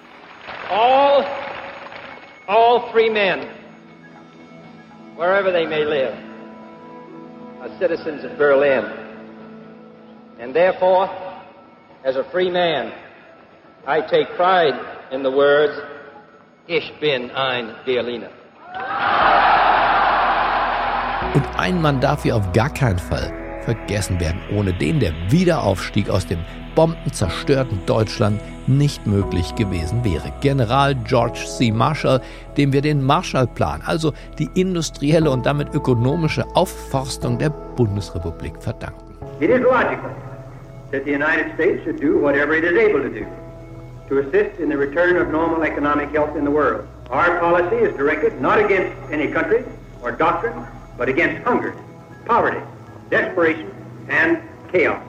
All, 0.69 1.25
all 2.47 2.91
free 2.91 3.09
men, 3.09 3.47
wherever 5.17 5.51
they 5.51 5.65
may 5.65 5.83
live, 5.83 6.13
are 7.59 7.71
citizens 7.79 8.23
of 8.23 8.37
Berlin. 8.37 8.85
And 10.39 10.53
therefore, 10.53 11.09
as 12.05 12.17
a 12.17 12.23
free 12.25 12.51
man, 12.51 12.91
I 13.87 14.01
take 14.01 14.27
pride 14.35 14.79
in 15.11 15.23
the 15.23 15.31
words 15.31 15.73
Ich 16.67 16.93
bin 17.01 17.29
ein 17.31 17.71
Berliner. 17.85 18.29
Und 21.33 21.43
ein 21.57 21.81
Mann 21.81 21.99
darf 21.99 22.23
hier 22.23 22.37
auf 22.37 22.53
gar 22.53 22.73
keinen 22.73 22.99
Fall 22.99 23.33
vergessen 23.65 24.17
werden, 24.21 24.39
ohne 24.55 24.71
den 24.71 25.01
der 25.01 25.11
Wiederaufstieg 25.29 26.09
aus 26.09 26.25
dem 26.25 26.39
bombenzerstörten 26.73 27.85
Deutschland 27.85 28.39
nicht 28.65 29.05
möglich 29.05 29.53
gewesen 29.55 30.05
wäre. 30.05 30.31
General 30.39 30.95
George 30.95 31.43
C. 31.45 31.69
Marshall, 31.69 32.21
dem 32.55 32.71
wir 32.71 32.81
den 32.81 33.03
Marshallplan, 33.03 33.81
also 33.85 34.13
die 34.39 34.49
industrielle 34.55 35.31
und 35.31 35.45
damit 35.45 35.73
ökonomische 35.73 36.45
Aufforstung 36.55 37.37
der 37.37 37.49
Bundesrepublik 37.49 38.53
verdanken. 38.63 39.17
It 39.41 39.49
is 39.49 39.59
logical 39.59 40.15
that 40.91 41.03
the 41.03 41.11
United 41.11 41.53
States 41.55 41.83
should 41.83 42.01
do 42.01 42.21
whatever 42.21 42.53
it 42.53 42.63
is 42.63 42.77
able 42.77 43.01
to 43.01 43.09
do. 43.09 43.42
To 44.09 44.19
assist 44.19 44.59
in 44.59 44.69
the 44.69 44.77
return 44.77 45.17
of 45.17 45.29
normal 45.29 45.63
economic 45.63 46.09
health 46.09 46.35
in 46.35 46.43
the 46.43 46.51
world. 46.51 46.87
Our 47.09 47.39
policy 47.39 47.77
is 47.77 47.95
directed 47.95 48.39
not 48.41 48.59
against 48.59 48.95
any 49.11 49.27
country 49.27 49.63
or 50.01 50.11
doctrine, 50.11 50.65
but 50.97 51.09
against 51.09 51.43
hunger, 51.43 51.75
poverty, 52.25 52.61
desperation, 53.09 53.71
and 54.09 54.41
chaos. 54.71 55.01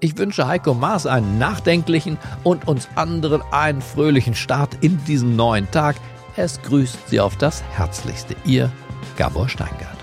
Ich 0.00 0.16
wünsche 0.16 0.46
Heiko 0.46 0.74
Maas 0.74 1.06
einen 1.06 1.38
nachdenklichen 1.38 2.18
und 2.44 2.68
uns 2.68 2.88
anderen 2.94 3.42
einen 3.50 3.82
fröhlichen 3.82 4.34
Start 4.34 4.76
in 4.80 5.02
diesen 5.06 5.34
neuen 5.34 5.68
Tag. 5.72 5.96
Es 6.40 6.62
grüßt 6.62 7.08
Sie 7.08 7.18
auf 7.18 7.36
das 7.36 7.64
Herzlichste. 7.64 8.36
Ihr 8.44 8.70
Gabor 9.16 9.48
Steingart. 9.48 9.97